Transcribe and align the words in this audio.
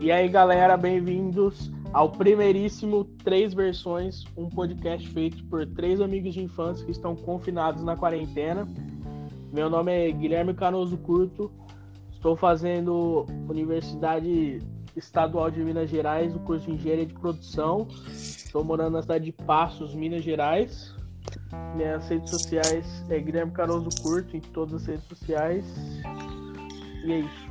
E 0.00 0.10
aí, 0.10 0.30
galera, 0.30 0.78
bem-vindos 0.78 1.70
ao 1.92 2.10
primeiríssimo 2.10 3.04
Três 3.22 3.52
Versões, 3.52 4.24
um 4.34 4.48
podcast 4.48 5.06
feito 5.10 5.44
por 5.44 5.66
três 5.66 6.00
amigos 6.00 6.32
de 6.32 6.42
infância 6.42 6.86
que 6.86 6.90
estão 6.90 7.14
confinados 7.14 7.84
na 7.84 7.94
quarentena. 7.94 8.66
Meu 9.52 9.68
nome 9.68 9.92
é 9.92 10.10
Guilherme 10.10 10.54
Canoso 10.54 10.96
Curto, 10.96 11.52
estou 12.10 12.34
fazendo 12.34 13.26
Universidade 13.46 14.60
Estadual 14.96 15.50
de 15.50 15.62
Minas 15.62 15.90
Gerais, 15.90 16.34
o 16.34 16.38
curso 16.38 16.64
de 16.64 16.72
Engenharia 16.72 17.04
de 17.04 17.12
Produção. 17.12 17.86
Estou 18.08 18.64
morando 18.64 18.92
na 18.92 19.02
cidade 19.02 19.26
de 19.26 19.32
Passos, 19.32 19.94
Minas 19.94 20.24
Gerais. 20.24 20.94
Minhas 21.76 22.08
redes 22.08 22.30
sociais 22.30 23.04
é 23.10 23.20
Guilherme 23.20 23.52
Canoso 23.52 23.90
Curto 24.02 24.34
em 24.34 24.40
todas 24.40 24.80
as 24.80 24.86
redes 24.86 25.04
sociais. 25.04 25.66
E 27.04 27.12
é 27.12 27.18
isso. 27.18 27.49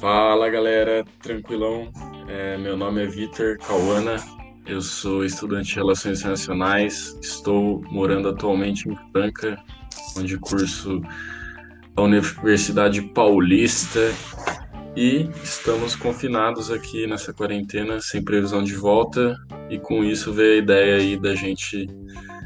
Fala 0.00 0.48
galera, 0.50 1.04
tranquilão. 1.22 1.90
É, 2.28 2.56
meu 2.58 2.76
nome 2.76 3.02
é 3.02 3.06
Vitor 3.06 3.58
Cauana, 3.58 4.16
eu 4.66 4.80
sou 4.80 5.24
estudante 5.24 5.70
de 5.70 5.74
Relações 5.74 6.20
Internacionais, 6.20 7.18
estou 7.20 7.82
morando 7.90 8.28
atualmente 8.28 8.88
em 8.88 8.96
Franca, 9.10 9.58
onde 10.16 10.38
curso 10.38 11.02
a 11.96 12.02
Universidade 12.02 13.02
Paulista. 13.02 14.12
E 14.94 15.28
estamos 15.42 15.96
confinados 15.96 16.70
aqui 16.70 17.06
nessa 17.06 17.32
quarentena 17.32 17.98
sem 18.00 18.22
previsão 18.22 18.62
de 18.62 18.74
volta. 18.74 19.34
E 19.70 19.78
com 19.78 20.04
isso 20.04 20.32
veio 20.32 20.54
a 20.54 20.58
ideia 20.58 20.96
aí 20.96 21.18
da 21.18 21.34
gente 21.34 21.86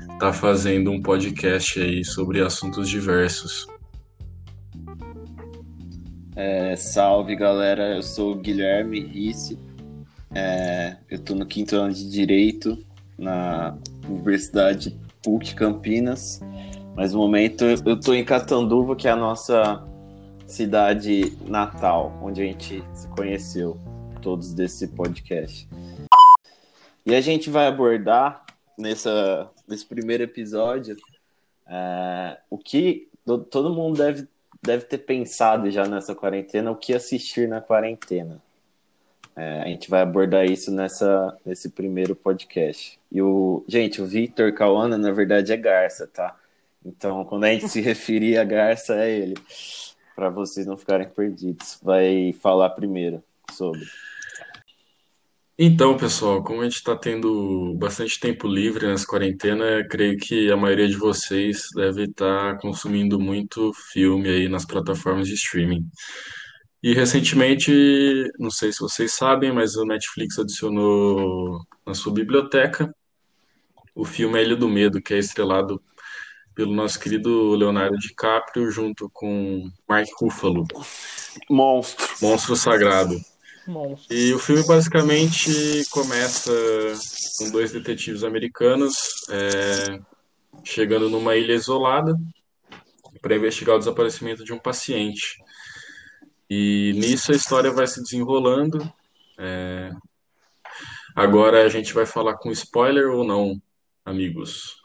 estar 0.03 0.19
tá 0.19 0.33
fazendo 0.33 0.91
um 0.91 1.03
podcast 1.03 1.81
aí 1.81 2.05
sobre 2.05 2.41
assuntos 2.41 2.89
diversos. 2.89 3.67
É, 6.37 6.77
salve 6.77 7.35
galera, 7.35 7.97
eu 7.97 8.03
sou 8.03 8.33
o 8.33 8.35
Guilherme 8.35 9.01
Risse, 9.01 9.59
é, 10.35 10.99
eu 11.09 11.17
estou 11.17 11.35
no 11.35 11.47
quinto 11.47 11.75
ano 11.75 11.95
de 11.95 12.11
Direito 12.11 12.77
na 13.17 13.75
Universidade 14.07 15.01
PUC 15.23 15.55
Campinas, 15.55 16.43
mas 16.95 17.15
no 17.15 17.21
momento 17.21 17.65
eu 17.65 17.95
estou 17.95 18.15
em 18.15 18.23
Catanduva, 18.23 18.95
que 18.95 19.09
é 19.09 19.13
a 19.13 19.17
nossa 19.17 19.83
cidade 20.47 21.35
natal, 21.47 22.21
onde 22.23 22.43
a 22.43 22.45
gente 22.45 22.85
se 22.93 23.09
conheceu, 23.09 23.81
todos 24.21 24.53
desse 24.53 24.89
podcast. 24.89 25.67
E 27.07 27.15
a 27.15 27.21
gente 27.23 27.49
vai 27.49 27.67
abordar 27.67 28.45
nessa, 28.77 29.51
nesse 29.67 29.87
primeiro 29.87 30.25
episódio 30.25 30.99
é, 31.67 32.37
o 32.51 32.59
que 32.59 33.09
todo 33.51 33.73
mundo 33.73 33.97
deve 33.97 34.29
deve 34.63 34.85
ter 34.85 34.99
pensado 34.99 35.71
já 35.71 35.87
nessa 35.87 36.15
quarentena 36.15 36.71
o 36.71 36.77
que 36.77 36.95
assistir 36.95 37.49
na 37.49 37.61
quarentena. 37.61 38.41
É, 39.35 39.61
a 39.61 39.67
gente 39.67 39.91
vai 39.91 40.01
abordar 40.01 40.47
isso 40.47 40.71
nessa, 40.71 41.37
nesse 41.45 41.69
primeiro 41.69 42.17
podcast. 42.17 42.99
E 43.13 43.21
o, 43.21 43.63
gente, 43.69 44.01
o 44.01 44.07
Victor 44.07 44.53
Cauana, 44.53 44.97
na 44.97 45.13
verdade, 45.13 45.53
é 45.53 45.57
Garça, 45.57 46.07
tá? 46.07 46.35
Então, 46.85 47.25
quando 47.25 47.45
a 47.45 47.53
gente 47.53 47.69
se 47.69 47.81
referir 47.83 48.39
a 48.39 48.45
Garça, 48.45 48.95
é 48.95 49.11
ele. 49.11 49.35
Para 50.15 50.31
vocês 50.31 50.67
não 50.67 50.77
ficarem 50.77 51.09
perdidos. 51.09 51.79
Vai 51.83 52.33
falar 52.41 52.71
primeiro 52.71 53.23
sobre. 53.53 53.85
Então, 55.59 55.97
pessoal, 55.97 56.43
como 56.43 56.61
a 56.61 56.65
gente 56.65 56.75
está 56.75 56.95
tendo 56.95 57.75
bastante 57.79 58.21
tempo 58.21 58.47
livre 58.47 58.87
nessa 58.87 59.07
quarentena, 59.07 59.87
creio 59.89 60.19
que 60.19 60.53
a 60.53 60.57
maioria 60.57 60.87
de 60.87 60.97
vocês 60.97 61.69
deve 61.75 62.05
estar 62.05 62.55
tá 62.55 62.61
consumindo 62.61 63.19
muito 63.19 63.73
filme 63.73 64.29
aí 64.29 64.49
nas 64.51 64.67
plataformas 64.67 65.27
de 65.27 65.35
streaming. 65.35 65.89
E 66.83 66.93
recentemente, 66.93 67.73
não 68.39 68.51
sei 68.51 68.71
se 68.71 68.81
vocês 68.81 69.13
sabem, 69.15 69.51
mas 69.51 69.77
o 69.77 69.87
Netflix 69.87 70.39
adicionou 70.39 71.59
na 71.87 71.95
sua 71.95 72.13
biblioteca 72.13 72.95
o 73.95 74.05
filme 74.05 74.39
A 74.39 74.43
Ilha 74.43 74.57
do 74.57 74.69
Medo, 74.69 75.01
que 75.01 75.15
é 75.15 75.19
estrelado 75.19 75.83
pelo 76.55 76.75
nosso 76.75 77.01
querido 77.01 77.55
Leonardo 77.55 77.97
DiCaprio 77.97 78.71
junto 78.71 79.09
com 79.11 79.71
Mark 79.89 80.07
Ruffalo. 80.21 80.67
Monstro. 81.49 82.07
Monstro 82.21 82.55
Sagrado. 82.57 83.19
E 84.11 84.33
o 84.33 84.39
filme 84.39 84.65
basicamente 84.67 85.85
começa 85.91 86.53
com 87.39 87.51
dois 87.51 87.73
detetives 87.73 88.23
americanos 88.23 88.95
é, 89.31 90.01
chegando 90.65 91.11
numa 91.11 91.37
ilha 91.37 91.55
isolada 91.55 92.17
para 93.21 93.37
investigar 93.37 93.77
o 93.77 93.79
desaparecimento 93.79 94.45
de 94.45 94.53
um 94.53 94.59
paciente. 94.59 95.39
E 96.49 96.93
nisso 96.95 97.33
a 97.33 97.35
história 97.35 97.71
vai 97.73 97.87
se 97.87 98.03
desenrolando. 98.03 98.93
É... 99.39 99.91
Agora 101.15 101.65
a 101.65 101.69
gente 101.69 101.93
vai 101.93 102.07
falar 102.07 102.37
com 102.37 102.53
spoiler 102.53 103.09
ou 103.09 103.25
não, 103.25 103.61
amigos? 104.05 104.77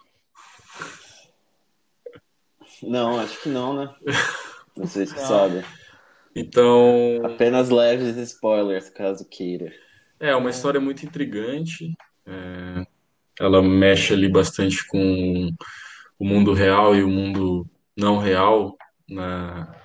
Não, 2.82 3.20
acho 3.20 3.40
que 3.42 3.50
não, 3.50 3.76
né? 3.76 3.96
Não 4.76 4.88
sei 4.88 5.06
se 5.06 5.20
sabe. 5.20 5.66
Então. 6.36 7.22
Apenas 7.24 7.70
leves 7.70 8.16
spoilers, 8.18 8.90
caso 8.90 9.28
queira. 9.28 9.72
É, 10.20 10.36
uma 10.36 10.50
história 10.50 10.80
muito 10.80 11.06
intrigante. 11.06 11.96
É... 12.26 12.86
Ela 13.40 13.62
mexe 13.62 14.14
ali 14.14 14.30
bastante 14.30 14.86
com 14.88 15.50
o 16.20 16.26
mundo 16.26 16.54
real 16.54 16.96
e 16.96 17.02
o 17.02 17.10
mundo 17.10 17.68
não 17.98 18.18
real, 18.18 18.78
na... 19.10 19.76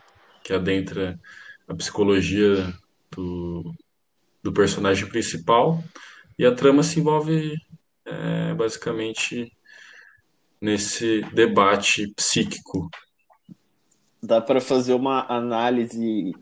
que 0.44 0.52
adentra 0.52 1.18
a 1.66 1.74
psicologia 1.74 2.72
do, 3.10 3.74
do 4.42 4.52
personagem 4.52 5.08
principal. 5.08 5.82
E 6.38 6.44
a 6.44 6.54
trama 6.54 6.82
se 6.82 7.00
envolve 7.00 7.56
é, 8.04 8.54
basicamente 8.54 9.50
nesse 10.60 11.22
debate 11.32 12.12
psíquico 12.14 12.90
dá 14.26 14.40
para 14.40 14.60
fazer 14.60 14.94
uma 14.94 15.24
análise 15.28 16.34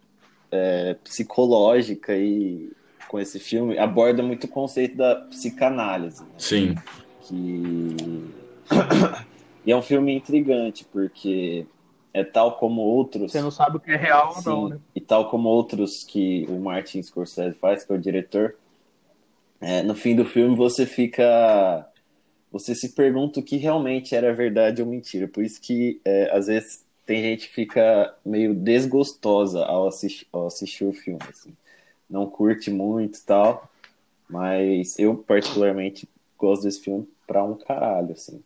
é, 0.50 0.94
psicológica 1.04 2.16
e 2.16 2.72
com 3.08 3.18
esse 3.20 3.38
filme 3.38 3.78
aborda 3.78 4.22
muito 4.22 4.44
o 4.44 4.48
conceito 4.48 4.96
da 4.96 5.16
psicanálise. 5.16 6.22
Né? 6.22 6.28
Sim. 6.38 6.74
Que 7.22 7.96
e 9.66 9.70
é 9.70 9.76
um 9.76 9.82
filme 9.82 10.14
intrigante 10.14 10.84
porque 10.90 11.66
é 12.12 12.24
tal 12.24 12.56
como 12.56 12.80
outros. 12.80 13.32
Você 13.32 13.42
não 13.42 13.50
sabe 13.50 13.76
o 13.76 13.80
que 13.80 13.90
é 13.90 13.96
real 13.96 14.32
sim, 14.32 14.48
ou 14.48 14.56
não, 14.56 14.68
né? 14.70 14.78
E 14.94 15.00
tal 15.00 15.28
como 15.28 15.48
outros 15.48 16.04
que 16.04 16.46
o 16.48 16.58
Martin 16.58 17.02
Scorsese 17.02 17.58
faz, 17.58 17.84
que 17.84 17.92
é 17.92 17.96
o 17.96 18.00
diretor. 18.00 18.56
É, 19.60 19.82
no 19.82 19.94
fim 19.94 20.14
do 20.14 20.24
filme 20.24 20.56
você 20.56 20.86
fica 20.86 21.88
você 22.50 22.74
se 22.74 22.94
pergunta 22.94 23.40
o 23.40 23.42
que 23.42 23.56
realmente 23.56 24.14
era 24.14 24.32
verdade 24.32 24.80
ou 24.80 24.88
mentira. 24.88 25.26
Por 25.26 25.42
isso 25.42 25.60
que 25.60 26.00
é, 26.04 26.30
às 26.36 26.46
vezes 26.46 26.84
tem 27.06 27.22
gente 27.22 27.48
que 27.48 27.54
fica 27.54 28.14
meio 28.24 28.54
desgostosa 28.54 29.64
ao 29.64 29.88
assistir, 29.88 30.26
ao 30.32 30.46
assistir 30.46 30.84
o 30.84 30.92
filme, 30.92 31.20
assim. 31.28 31.54
Não 32.08 32.26
curte 32.26 32.70
muito 32.70 33.18
e 33.18 33.22
tal, 33.22 33.70
mas 34.28 34.98
eu 34.98 35.16
particularmente 35.16 36.08
gosto 36.38 36.62
desse 36.62 36.80
filme 36.80 37.08
pra 37.26 37.44
um 37.44 37.54
caralho, 37.54 38.12
assim. 38.12 38.42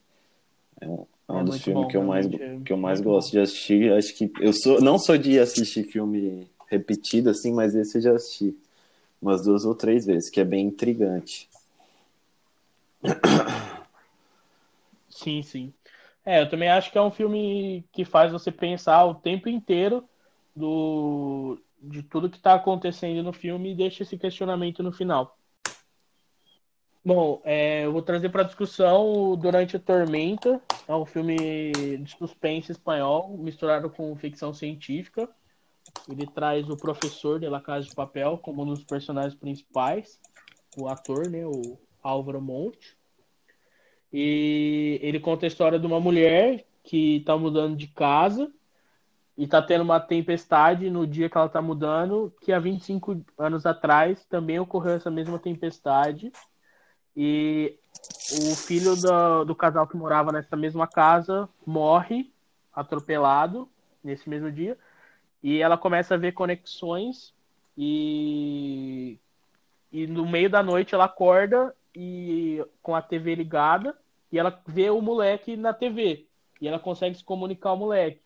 É 0.81 0.87
um, 0.87 1.07
é 1.29 1.33
um 1.33 1.41
é 1.41 1.45
dos 1.45 1.63
filmes 1.63 1.85
bom, 1.85 1.89
que 1.89 1.97
eu 1.97 2.03
mais, 2.03 2.27
é 2.27 2.61
que 2.65 2.73
eu 2.73 2.77
mais 2.77 3.01
gosto 3.01 3.31
de 3.31 3.39
assistir. 3.39 3.93
Acho 3.93 4.15
que 4.15 4.31
eu 4.41 4.53
sou, 4.53 4.81
não 4.81 4.99
sou 4.99 5.17
de 5.17 5.39
assistir 5.39 5.85
filme 5.85 6.49
repetido, 6.69 7.31
assim, 7.31 7.53
mas 7.53 7.75
esse 7.75 7.99
eu 7.99 8.03
já 8.03 8.13
assisti 8.13 8.57
umas 9.21 9.43
duas 9.43 9.65
ou 9.65 9.75
três 9.75 10.07
vezes, 10.07 10.31
que 10.31 10.41
é 10.41 10.45
bem 10.45 10.67
intrigante. 10.67 11.49
Sim, 15.09 15.43
sim. 15.43 15.73
É, 16.28 16.43
eu 16.43 16.50
também 16.50 16.69
acho 16.69 16.93
que 16.93 16.99
é 16.99 17.00
um 17.00 17.11
filme 17.11 17.88
que 17.91 18.05
faz 18.05 18.31
você 18.31 18.53
pensar 18.53 19.03
o 19.06 19.14
tempo 19.14 19.49
inteiro 19.49 20.06
do, 20.55 21.58
de 21.81 22.03
tudo 22.03 22.29
que 22.29 22.37
está 22.37 22.53
acontecendo 22.53 23.23
no 23.23 23.32
filme 23.32 23.73
e 23.73 23.75
deixa 23.75 24.03
esse 24.03 24.19
questionamento 24.19 24.82
no 24.82 24.93
final. 24.93 25.38
Bom, 27.03 27.41
é, 27.47 27.87
eu 27.87 27.93
vou 27.94 28.03
trazer 28.03 28.29
para 28.29 28.43
discussão 28.43 29.37
Durante 29.37 29.76
a 29.76 29.81
Tormenta. 29.81 30.61
É 30.87 30.94
um 30.94 31.06
filme 31.06 31.73
de 31.99 32.11
suspense 32.19 32.73
espanhol 32.73 33.31
misturado 33.38 33.88
com 33.88 34.14
ficção 34.14 34.53
científica. 34.53 35.26
Ele 36.06 36.26
traz 36.26 36.69
o 36.69 36.76
professor 36.76 37.41
de 37.41 37.49
La 37.49 37.62
Casa 37.62 37.88
de 37.88 37.94
Papel 37.94 38.37
como 38.37 38.64
um 38.64 38.67
dos 38.67 38.85
personagens 38.85 39.35
principais, 39.35 40.20
o 40.76 40.88
ator, 40.88 41.26
né, 41.26 41.47
o 41.47 41.79
Álvaro 42.03 42.43
Monte. 42.43 42.98
E 44.12 44.99
ele 45.02 45.20
conta 45.20 45.46
a 45.46 45.49
história 45.49 45.78
de 45.78 45.87
uma 45.87 46.00
mulher 46.00 46.64
que 46.82 47.16
está 47.16 47.37
mudando 47.37 47.76
de 47.76 47.87
casa 47.88 48.50
e 49.37 49.44
está 49.44 49.62
tendo 49.62 49.82
uma 49.82 50.00
tempestade 50.00 50.90
no 50.90 51.06
dia 51.06 51.28
que 51.28 51.37
ela 51.37 51.46
está 51.46 51.62
mudando, 51.62 52.34
que 52.40 52.52
há 52.52 52.58
25 52.58 53.25
anos 53.38 53.66
atrás 53.66 54.25
também 54.25 54.58
ocorreu 54.58 54.94
essa 54.94 55.10
mesma 55.10 55.38
tempestade. 55.38 56.32
E 57.14 57.78
o 58.32 58.55
filho 58.56 58.96
do, 58.96 59.44
do 59.44 59.55
casal 59.55 59.87
que 59.87 59.96
morava 59.96 60.32
nessa 60.32 60.56
mesma 60.56 60.87
casa 60.87 61.49
morre 61.66 62.32
atropelado 62.72 63.69
nesse 64.02 64.28
mesmo 64.28 64.50
dia. 64.50 64.76
E 65.43 65.58
ela 65.58 65.78
começa 65.78 66.14
a 66.14 66.19
ver 66.19 66.32
conexões 66.32 67.32
e 67.76 69.19
e 69.90 70.06
no 70.06 70.26
meio 70.26 70.50
da 70.50 70.62
noite 70.62 70.94
ela 70.94 71.05
acorda 71.05 71.75
e 71.94 72.64
com 72.82 72.94
a 72.94 73.02
TV 73.02 73.35
ligada 73.35 73.96
e 74.31 74.38
ela 74.38 74.61
vê 74.67 74.90
o 74.90 75.00
moleque 75.00 75.56
na 75.56 75.73
TV 75.73 76.26
e 76.61 76.69
ela 76.69 76.79
consegue 76.79 77.17
se 77.17 77.25
comunicar 77.25 77.70
ao 77.70 77.76
moleque. 77.76 78.20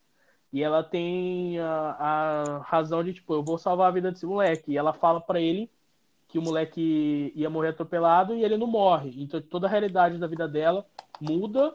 E 0.51 0.61
ela 0.61 0.83
tem 0.83 1.59
a, 1.59 1.95
a 1.99 2.57
razão 2.59 3.03
de, 3.03 3.13
tipo, 3.13 3.33
eu 3.33 3.43
vou 3.43 3.57
salvar 3.57 3.87
a 3.87 3.91
vida 3.91 4.11
desse 4.11 4.25
moleque. 4.25 4.71
E 4.71 4.77
ela 4.77 4.93
fala 4.93 5.19
para 5.19 5.41
ele 5.41 5.69
que 6.27 6.37
o 6.37 6.41
moleque 6.41 7.31
ia 7.35 7.49
morrer 7.49 7.69
atropelado 7.69 8.35
e 8.35 8.43
ele 8.43 8.57
não 8.57 8.67
morre. 8.67 9.13
Então 9.17 9.41
toda 9.41 9.67
a 9.67 9.69
realidade 9.69 10.17
da 10.17 10.27
vida 10.27 10.47
dela 10.47 10.85
muda 11.19 11.73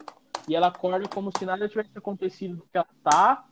e 0.49 0.55
ela 0.55 0.69
acorda 0.69 1.09
como 1.09 1.31
se 1.37 1.45
nada 1.45 1.69
tivesse 1.69 1.91
acontecido 1.97 2.57
do 2.57 2.63
que 2.63 2.77
ela 2.77 2.87
tá. 3.03 3.45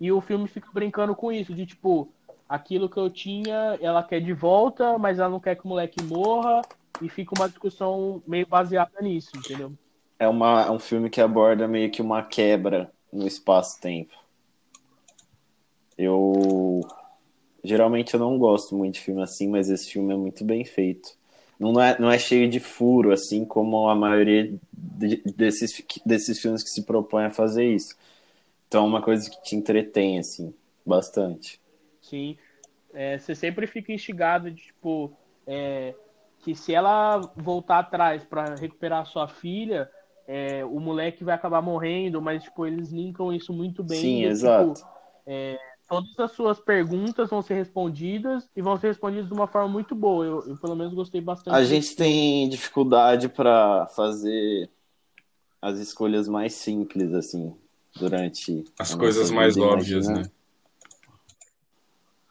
E 0.00 0.12
o 0.12 0.20
filme 0.20 0.46
fica 0.46 0.68
brincando 0.72 1.14
com 1.14 1.32
isso, 1.32 1.52
de 1.52 1.66
tipo, 1.66 2.12
aquilo 2.48 2.88
que 2.88 2.96
eu 2.96 3.10
tinha, 3.10 3.76
ela 3.80 4.02
quer 4.02 4.20
de 4.20 4.32
volta, 4.32 4.96
mas 4.96 5.18
ela 5.18 5.28
não 5.28 5.40
quer 5.40 5.56
que 5.56 5.64
o 5.64 5.68
moleque 5.68 6.02
morra. 6.04 6.62
E 7.00 7.08
fica 7.08 7.32
uma 7.38 7.48
discussão 7.48 8.22
meio 8.26 8.46
baseada 8.46 9.00
nisso, 9.00 9.30
entendeu? 9.36 9.72
É, 10.18 10.26
uma, 10.26 10.62
é 10.62 10.70
um 10.70 10.78
filme 10.78 11.08
que 11.08 11.20
aborda 11.20 11.68
meio 11.68 11.90
que 11.90 12.02
uma 12.02 12.22
quebra 12.22 12.90
no 13.12 13.26
espaço-tempo. 13.26 14.12
Eu. 15.96 16.80
Geralmente 17.62 18.14
eu 18.14 18.20
não 18.20 18.38
gosto 18.38 18.76
muito 18.76 18.94
de 18.94 19.00
filme 19.00 19.22
assim, 19.22 19.48
mas 19.48 19.68
esse 19.68 19.90
filme 19.90 20.12
é 20.12 20.16
muito 20.16 20.44
bem 20.44 20.64
feito. 20.64 21.16
Não 21.58 21.80
é, 21.80 21.98
não 21.98 22.10
é 22.10 22.18
cheio 22.18 22.48
de 22.48 22.60
furo, 22.60 23.12
assim 23.12 23.44
como 23.44 23.88
a 23.88 23.94
maioria 23.94 24.54
de, 24.72 25.16
desses, 25.36 25.84
desses 26.06 26.40
filmes 26.40 26.62
que 26.62 26.70
se 26.70 26.82
propõem 26.82 27.26
a 27.26 27.30
fazer 27.30 27.64
isso. 27.64 27.96
Então 28.68 28.84
é 28.84 28.88
uma 28.88 29.02
coisa 29.02 29.28
que 29.28 29.42
te 29.42 29.56
entretém, 29.56 30.18
assim, 30.18 30.54
bastante. 30.86 31.60
Sim. 32.00 32.36
É, 32.94 33.18
você 33.18 33.34
sempre 33.34 33.66
fica 33.66 33.92
instigado 33.92 34.50
de, 34.50 34.62
tipo, 34.62 35.12
é, 35.46 35.94
que 36.40 36.54
se 36.54 36.74
ela 36.74 37.18
voltar 37.36 37.80
atrás 37.80 38.24
para 38.24 38.54
recuperar 38.54 39.06
sua 39.06 39.28
filha, 39.28 39.90
é, 40.26 40.64
o 40.64 40.78
moleque 40.78 41.24
vai 41.24 41.34
acabar 41.34 41.62
morrendo, 41.62 42.20
mas, 42.20 42.44
tipo, 42.44 42.66
eles 42.66 42.90
linkam 42.90 43.32
isso 43.32 43.52
muito 43.52 43.82
bem. 43.82 44.00
Sim, 44.00 44.22
e, 44.22 44.24
exato. 44.26 44.74
Tipo, 44.74 44.88
é, 45.26 45.58
todas 45.88 46.18
as 46.18 46.32
suas 46.32 46.60
perguntas 46.60 47.30
vão 47.30 47.40
ser 47.40 47.54
respondidas 47.54 48.48
e 48.54 48.60
vão 48.60 48.76
ser 48.76 48.88
respondidas 48.88 49.26
de 49.26 49.32
uma 49.32 49.46
forma 49.46 49.68
muito 49.68 49.94
boa. 49.94 50.24
Eu, 50.24 50.48
eu 50.48 50.56
pelo 50.58 50.76
menos 50.76 50.92
gostei 50.92 51.20
bastante. 51.20 51.54
A 51.54 51.64
gente 51.64 51.96
tem 51.96 52.48
dificuldade 52.48 53.28
para 53.28 53.86
fazer 53.88 54.70
as 55.60 55.78
escolhas 55.78 56.28
mais 56.28 56.52
simples 56.54 57.12
assim 57.14 57.56
durante 57.96 58.64
as 58.78 58.94
coisas 58.94 59.30
mais 59.30 59.54
vida, 59.54 59.66
óbvias, 59.66 60.06
imagina... 60.06 60.22
né? 60.22 60.30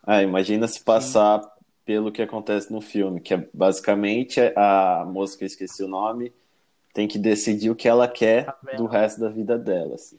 Ah, 0.03 0.23
imagina 0.23 0.67
se 0.67 0.81
passar 0.81 1.41
Sim. 1.41 1.49
Pelo 1.87 2.11
que 2.11 2.21
acontece 2.21 2.69
no 2.69 2.81
filme, 2.81 3.21
que 3.21 3.33
é 3.33 3.47
basicamente 3.53 4.41
a 4.57 5.05
moça 5.07 5.37
que 5.37 5.45
eu 5.45 5.47
esqueci 5.47 5.81
o 5.81 5.87
nome 5.87 6.33
tem 6.93 7.07
que 7.07 7.17
decidir 7.17 7.69
o 7.69 7.75
que 7.75 7.87
ela 7.87 8.09
quer 8.09 8.45
tá 8.45 8.57
do 8.75 8.85
resto 8.87 9.21
da 9.21 9.29
vida 9.29 9.57
dela, 9.57 9.95
assim. 9.95 10.17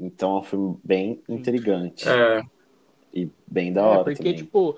Então 0.00 0.36
é 0.36 0.40
um 0.40 0.42
filme 0.42 0.80
bem 0.82 1.22
intrigante. 1.28 2.08
É. 2.08 2.42
E 3.14 3.30
bem 3.46 3.72
da 3.72 3.86
hora. 3.86 4.00
É, 4.00 4.04
porque, 4.04 4.16
também. 4.16 4.34
tipo, 4.34 4.76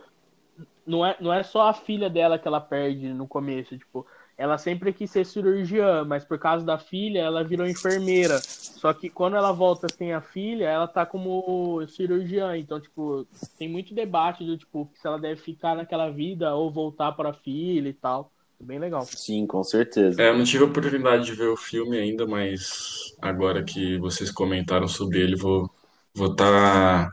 não 0.87 1.06
é, 1.06 1.16
não 1.19 1.32
é 1.32 1.43
só 1.43 1.69
a 1.69 1.72
filha 1.72 2.11
dela 2.11 2.38
que 2.38 2.46
ela 2.46 2.61
perde 2.61 3.14
no 3.14 3.26
começo, 3.26 3.78
tipo, 3.78 4.06
ela 4.36 4.58
sempre 4.58 4.92
quis 4.92 5.10
ser 5.10 5.25
cirurgiã, 5.25 6.04
mas 6.04 6.25
por 6.25 6.38
causa 6.38 6.64
da 6.64 6.78
filha, 6.78 7.20
ela 7.20 7.44
virou 7.44 7.66
enfermeira. 7.66 8.40
Só 8.40 8.92
que 8.92 9.08
quando 9.08 9.36
ela 9.36 9.52
volta 9.52 9.86
sem 9.88 10.12
a 10.12 10.20
filha, 10.20 10.66
ela 10.66 10.88
tá 10.88 11.06
como 11.06 11.86
cirurgiã. 11.86 12.56
Então, 12.56 12.81
tipo, 12.81 13.26
tem 13.58 13.69
muito 13.69 13.94
debate 13.94 14.44
do 14.44 14.58
tipo, 14.58 14.90
se 14.94 15.06
ela 15.06 15.19
deve 15.19 15.40
ficar 15.40 15.76
naquela 15.76 16.10
vida 16.10 16.54
ou 16.54 16.70
voltar 16.70 17.12
para 17.12 17.31
a 17.31 17.34
filha 17.34 17.88
e 17.88 17.94
tal. 17.94 18.31
Bem 18.60 18.78
legal. 18.78 19.04
Sim, 19.04 19.46
com 19.46 19.62
certeza. 19.62 20.20
É, 20.22 20.31
eu 20.31 20.38
não 20.38 20.44
tive 20.44 20.64
a 20.64 20.66
oportunidade 20.66 21.26
de 21.26 21.32
ver 21.32 21.48
o 21.48 21.56
filme 21.56 21.98
ainda, 21.98 22.26
mas 22.26 23.14
agora 23.20 23.62
que 23.62 23.98
vocês 23.98 24.30
comentaram 24.30 24.88
sobre 24.88 25.20
ele, 25.20 25.37
vou 25.37 25.70
vou 26.14 26.30
estar 26.30 27.10
tá 27.10 27.12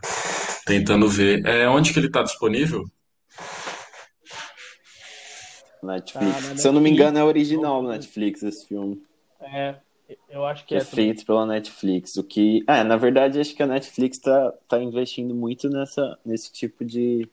tentando 0.64 1.08
ver. 1.08 1.44
É 1.44 1.68
onde 1.68 1.92
que 1.92 1.98
ele 1.98 2.06
está 2.06 2.22
disponível? 2.22 2.84
Netflix. 5.82 6.60
Se 6.60 6.68
eu 6.68 6.72
não 6.72 6.80
me 6.80 6.90
engano, 6.90 7.18
é 7.18 7.24
original 7.24 7.82
no 7.82 7.88
Netflix 7.88 8.42
esse 8.42 8.66
filme. 8.66 9.02
É, 9.40 9.76
eu 10.28 10.44
acho 10.44 10.64
que, 10.64 10.74
é. 10.74 10.78
é 10.78 10.84
feito 10.84 11.24
pela 11.24 11.46
Netflix. 11.46 12.16
O 12.16 12.24
que. 12.24 12.64
É, 12.66 12.82
na 12.82 12.96
verdade, 12.96 13.40
acho 13.40 13.54
que 13.54 13.62
a 13.62 13.66
Netflix 13.66 14.18
está 14.18 14.52
tá 14.68 14.82
investindo 14.82 15.34
muito 15.34 15.68
nessa, 15.68 16.18
nesse 16.24 16.52
tipo 16.52 16.84
de, 16.84 17.28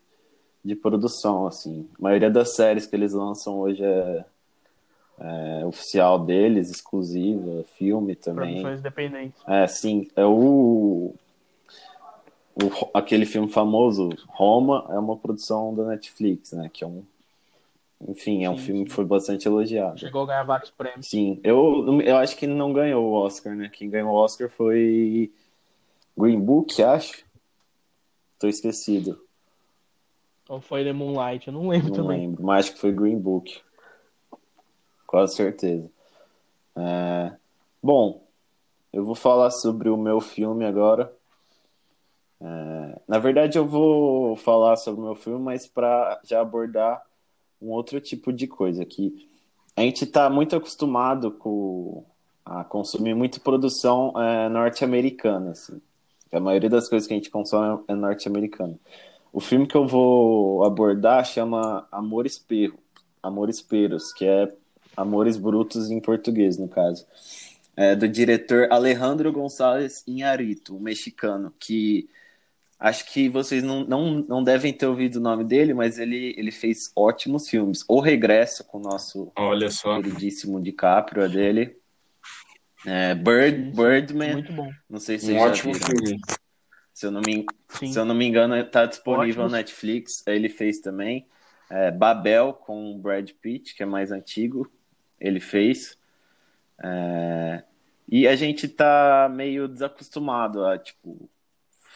de 0.63 0.75
produção, 0.75 1.47
assim. 1.47 1.87
A 1.99 2.01
maioria 2.01 2.29
das 2.29 2.55
séries 2.55 2.85
que 2.85 2.95
eles 2.95 3.13
lançam 3.13 3.59
hoje 3.59 3.83
é, 3.83 4.25
é 5.19 5.65
oficial 5.65 6.19
deles, 6.19 6.69
exclusiva, 6.69 7.63
filme 7.77 8.15
também. 8.15 8.55
Produções 8.55 8.79
independentes. 8.79 9.41
É, 9.47 9.67
sim. 9.67 10.07
É 10.15 10.25
o, 10.25 11.13
o, 12.55 12.89
aquele 12.93 13.25
filme 13.25 13.47
famoso, 13.47 14.09
Roma, 14.27 14.85
é 14.89 14.99
uma 14.99 15.17
produção 15.17 15.73
da 15.73 15.85
Netflix, 15.85 16.51
né? 16.53 16.69
Que 16.71 16.83
é 16.83 16.87
um. 16.87 17.03
Enfim, 18.07 18.45
é 18.45 18.49
um 18.49 18.57
sim, 18.57 18.63
filme 18.63 18.85
que 18.85 18.91
foi 18.91 19.03
bastante 19.03 19.47
elogiado. 19.47 19.99
Chegou 19.99 20.23
a 20.23 20.27
ganhar 20.27 20.43
vários 20.43 20.71
prêmios. 20.71 21.07
Sim, 21.07 21.39
eu, 21.43 22.01
eu 22.01 22.17
acho 22.17 22.37
que 22.37 22.47
não 22.47 22.71
ganhou 22.71 23.03
o 23.03 23.13
Oscar, 23.13 23.55
né? 23.55 23.69
Quem 23.69 23.89
ganhou 23.89 24.11
o 24.11 24.15
Oscar 24.15 24.49
foi 24.49 25.31
Green 26.17 26.39
Book, 26.39 26.81
acho. 26.81 27.25
Tô 28.39 28.47
esquecido. 28.47 29.21
Ou 30.47 30.61
foi 30.61 30.83
The 30.83 30.93
Moonlight? 30.93 31.47
Eu 31.47 31.53
não 31.53 31.67
lembro 31.67 31.89
não 31.89 31.95
também. 31.95 32.21
lembro, 32.21 32.43
mas 32.43 32.65
acho 32.65 32.75
que 32.75 32.81
foi 32.81 32.91
Green 32.93 33.19
Book. 33.19 33.61
Quase 35.05 35.35
certeza. 35.35 35.89
É... 36.77 37.33
Bom, 37.83 38.23
eu 38.93 39.03
vou 39.03 39.15
falar 39.15 39.51
sobre 39.51 39.89
o 39.89 39.97
meu 39.97 40.21
filme 40.21 40.65
agora. 40.65 41.13
É... 42.41 43.01
Na 43.07 43.19
verdade, 43.19 43.57
eu 43.57 43.67
vou 43.67 44.37
falar 44.37 44.77
sobre 44.77 45.01
o 45.01 45.03
meu 45.03 45.15
filme, 45.15 45.43
mas 45.43 45.67
para 45.67 46.19
já 46.23 46.39
abordar 46.39 47.08
um 47.61 47.69
outro 47.69 47.99
tipo 47.99 48.31
de 48.31 48.47
coisa 48.47 48.85
que 48.85 49.27
a 49.75 49.81
gente 49.81 50.03
está 50.03 50.29
muito 50.29 50.55
acostumado 50.55 51.31
com 51.31 52.03
a 52.45 52.63
consumir 52.63 53.13
muito 53.13 53.39
produção 53.41 54.13
é, 54.19 54.49
norte-americana, 54.49 55.51
assim. 55.51 55.79
A 56.31 56.39
maioria 56.39 56.69
das 56.69 56.87
coisas 56.87 57.07
que 57.07 57.13
a 57.13 57.17
gente 57.17 57.29
consome 57.29 57.81
é 57.87 57.93
norte-americana. 57.93 58.77
O 59.31 59.39
filme 59.39 59.67
que 59.67 59.75
eu 59.75 59.85
vou 59.85 60.63
abordar 60.63 61.25
chama 61.25 61.87
Amores 61.91 62.37
Perro, 62.37 62.79
Amores 63.21 63.61
Peros, 63.61 64.11
que 64.13 64.25
é 64.25 64.51
Amores 64.97 65.37
Brutos 65.37 65.89
em 65.91 65.99
português, 65.99 66.57
no 66.57 66.67
caso. 66.67 67.05
É 67.75 67.95
do 67.95 68.07
diretor 68.07 68.67
Alejandro 68.71 69.31
González 69.31 70.03
Inharito, 70.05 70.75
um 70.75 70.79
mexicano, 70.79 71.53
que 71.59 72.09
acho 72.79 73.11
que 73.11 73.27
vocês 73.27 73.61
não, 73.61 73.83
não, 73.83 74.19
não 74.21 74.43
devem 74.43 74.71
ter 74.71 74.85
ouvido 74.85 75.17
o 75.17 75.21
nome 75.21 75.43
dele, 75.43 75.73
mas 75.73 75.99
ele, 75.99 76.33
ele 76.37 76.51
fez 76.51 76.91
ótimos 76.95 77.49
filmes. 77.49 77.83
O 77.87 77.99
Regresso 77.99 78.63
com 78.63 78.77
o 78.77 78.81
nosso 78.81 79.31
Olha 79.35 79.69
só. 79.69 80.01
queridíssimo 80.01 80.61
DiCaprio, 80.61 81.23
é 81.23 81.29
dele. 81.29 81.77
É, 82.85 83.13
Bird, 83.13 83.71
Birdman. 83.75 84.33
Muito 84.33 84.53
bom. 84.53 84.71
Não 84.89 84.99
sei 84.99 85.19
se 85.19 85.33
um 85.33 85.37
ótimo 85.37 85.73
viram. 85.73 85.87
filme. 85.87 86.21
Se 86.93 87.05
eu 87.05 87.11
não 87.11 87.21
me, 87.21 87.45
se 87.69 87.99
eu 87.99 88.05
não 88.05 88.15
me 88.15 88.25
engano, 88.25 88.55
está 88.55 88.85
disponível 88.85 89.43
no 89.43 89.49
Netflix. 89.49 90.23
Ele 90.25 90.47
fez 90.47 90.79
também. 90.79 91.27
É, 91.69 91.91
Babel 91.91 92.53
com 92.53 92.97
Brad 92.97 93.29
Pitt, 93.41 93.75
que 93.75 93.83
é 93.83 93.85
mais 93.85 94.11
antigo. 94.11 94.71
Ele 95.19 95.39
fez. 95.39 95.97
É, 96.81 97.63
e 98.07 98.27
a 98.27 98.35
gente 98.35 98.67
tá 98.67 99.29
meio 99.31 99.67
desacostumado 99.67 100.65
a, 100.65 100.77
tipo, 100.77 101.29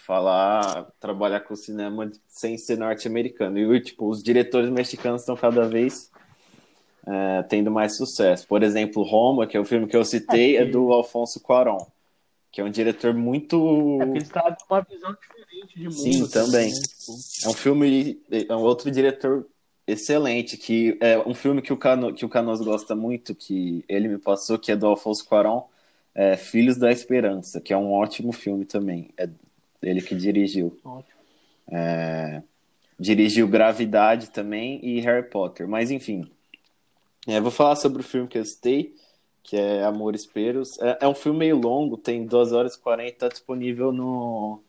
falar, 0.05 0.91
trabalhar 0.99 1.41
com 1.41 1.55
cinema 1.55 2.09
sem 2.27 2.57
ser 2.57 2.77
norte-americano. 2.77 3.57
E, 3.57 3.81
tipo, 3.81 4.09
os 4.09 4.21
diretores 4.21 4.69
mexicanos 4.69 5.21
estão 5.21 5.35
cada 5.35 5.67
vez 5.67 6.11
é, 7.07 7.43
tendo 7.43 7.71
mais 7.71 7.97
sucesso. 7.97 8.47
Por 8.47 8.63
exemplo, 8.63 9.03
Roma, 9.03 9.47
que 9.47 9.57
é 9.57 9.59
o 9.59 9.65
filme 9.65 9.87
que 9.87 9.95
eu 9.95 10.05
citei, 10.05 10.57
é, 10.57 10.61
é 10.61 10.65
do 10.65 10.91
Alfonso 10.91 11.39
Cuarón 11.39 11.85
que 12.53 12.61
é 12.61 12.63
um 12.63 12.69
diretor 12.69 13.15
muito. 13.15 13.97
É 13.99 14.05
porque 14.05 14.17
ele 14.19 14.25
está 14.25 14.55
com 14.67 14.75
uma 14.75 14.81
visão 14.87 15.17
diferente 15.19 15.75
de 15.75 15.83
mundo. 15.85 15.93
Sim, 15.93 16.29
também. 16.29 16.69
Né? 16.69 16.81
Tipo, 16.81 17.13
é 17.45 17.49
um 17.49 17.53
filme, 17.53 18.21
é 18.31 18.55
um 18.55 18.61
outro 18.61 18.91
diretor 18.91 19.47
excelente, 19.87 20.55
que 20.55 20.95
é 21.01 21.17
um 21.17 21.33
filme 21.33 21.63
que 21.63 21.73
o, 21.73 21.77
Cano, 21.77 22.13
que 22.13 22.23
o 22.23 22.29
Canoso 22.29 22.63
gosta 22.63 22.95
muito, 22.95 23.33
que 23.33 23.83
ele 23.89 24.07
me 24.07 24.19
passou, 24.19 24.59
que 24.59 24.71
é 24.71 24.75
do 24.75 24.85
Alfonso 24.85 25.25
Cuarón, 25.25 25.63
é 26.13 26.37
Filhos 26.37 26.77
da 26.77 26.91
Esperança, 26.91 27.59
que 27.59 27.73
é 27.73 27.77
um 27.77 27.91
ótimo 27.91 28.31
filme 28.31 28.65
também. 28.65 29.09
É 29.17 29.27
ele 29.83 30.01
que 30.01 30.15
dirigiu. 30.15 30.77
Ótimo. 30.83 31.19
É, 31.71 32.41
dirigiu 32.99 33.47
Gravidade 33.47 34.29
também 34.29 34.79
e 34.83 34.99
Harry 35.01 35.27
Potter. 35.29 35.67
Mas 35.67 35.91
enfim, 35.91 36.29
é, 37.27 37.39
vou 37.39 37.51
falar 37.51 37.75
sobre 37.75 38.01
o 38.01 38.03
filme 38.03 38.27
que 38.27 38.37
eu 38.37 38.45
citei 38.45 38.95
que 39.43 39.57
é 39.57 39.83
Amores 39.83 40.25
Peros. 40.25 40.79
É, 40.79 40.99
é, 41.01 41.07
um 41.07 41.13
filme 41.13 41.39
meio 41.39 41.57
longo, 41.57 41.97
tem 41.97 42.25
2 42.25 42.53
horas 42.53 42.75
e 42.75 42.79
40, 42.79 43.17
tá 43.17 43.27
disponível 43.27 43.91
no, 43.91 44.61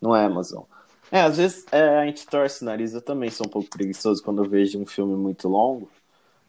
no 0.00 0.14
Amazon. 0.14 0.64
É, 1.10 1.22
às 1.22 1.38
vezes 1.38 1.64
é, 1.72 1.98
a 2.00 2.04
gente 2.04 2.26
torce 2.26 2.62
o 2.62 2.66
nariz, 2.66 2.92
eu 2.92 3.00
também 3.00 3.30
sou 3.30 3.46
um 3.46 3.50
pouco 3.50 3.70
preguiçoso 3.70 4.22
quando 4.22 4.44
eu 4.44 4.50
vejo 4.50 4.78
um 4.78 4.84
filme 4.84 5.16
muito 5.16 5.48
longo, 5.48 5.90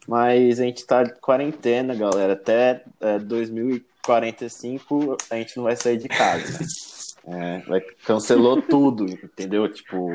mas 0.06 0.60
a 0.60 0.66
gente 0.66 0.86
tá 0.86 1.04
de 1.04 1.14
quarentena, 1.22 1.96
galera, 1.96 2.34
até 2.34 2.84
é, 3.00 3.18
2045 3.18 5.16
a 5.30 5.36
gente 5.38 5.56
não 5.56 5.64
vai 5.64 5.78
sair 5.78 5.98
de 5.98 6.10
casa. 6.10 6.60
É, 7.32 7.60
vai, 7.60 7.82
cancelou 8.06 8.62
tudo, 8.62 9.06
entendeu? 9.06 9.72
Tipo, 9.72 10.10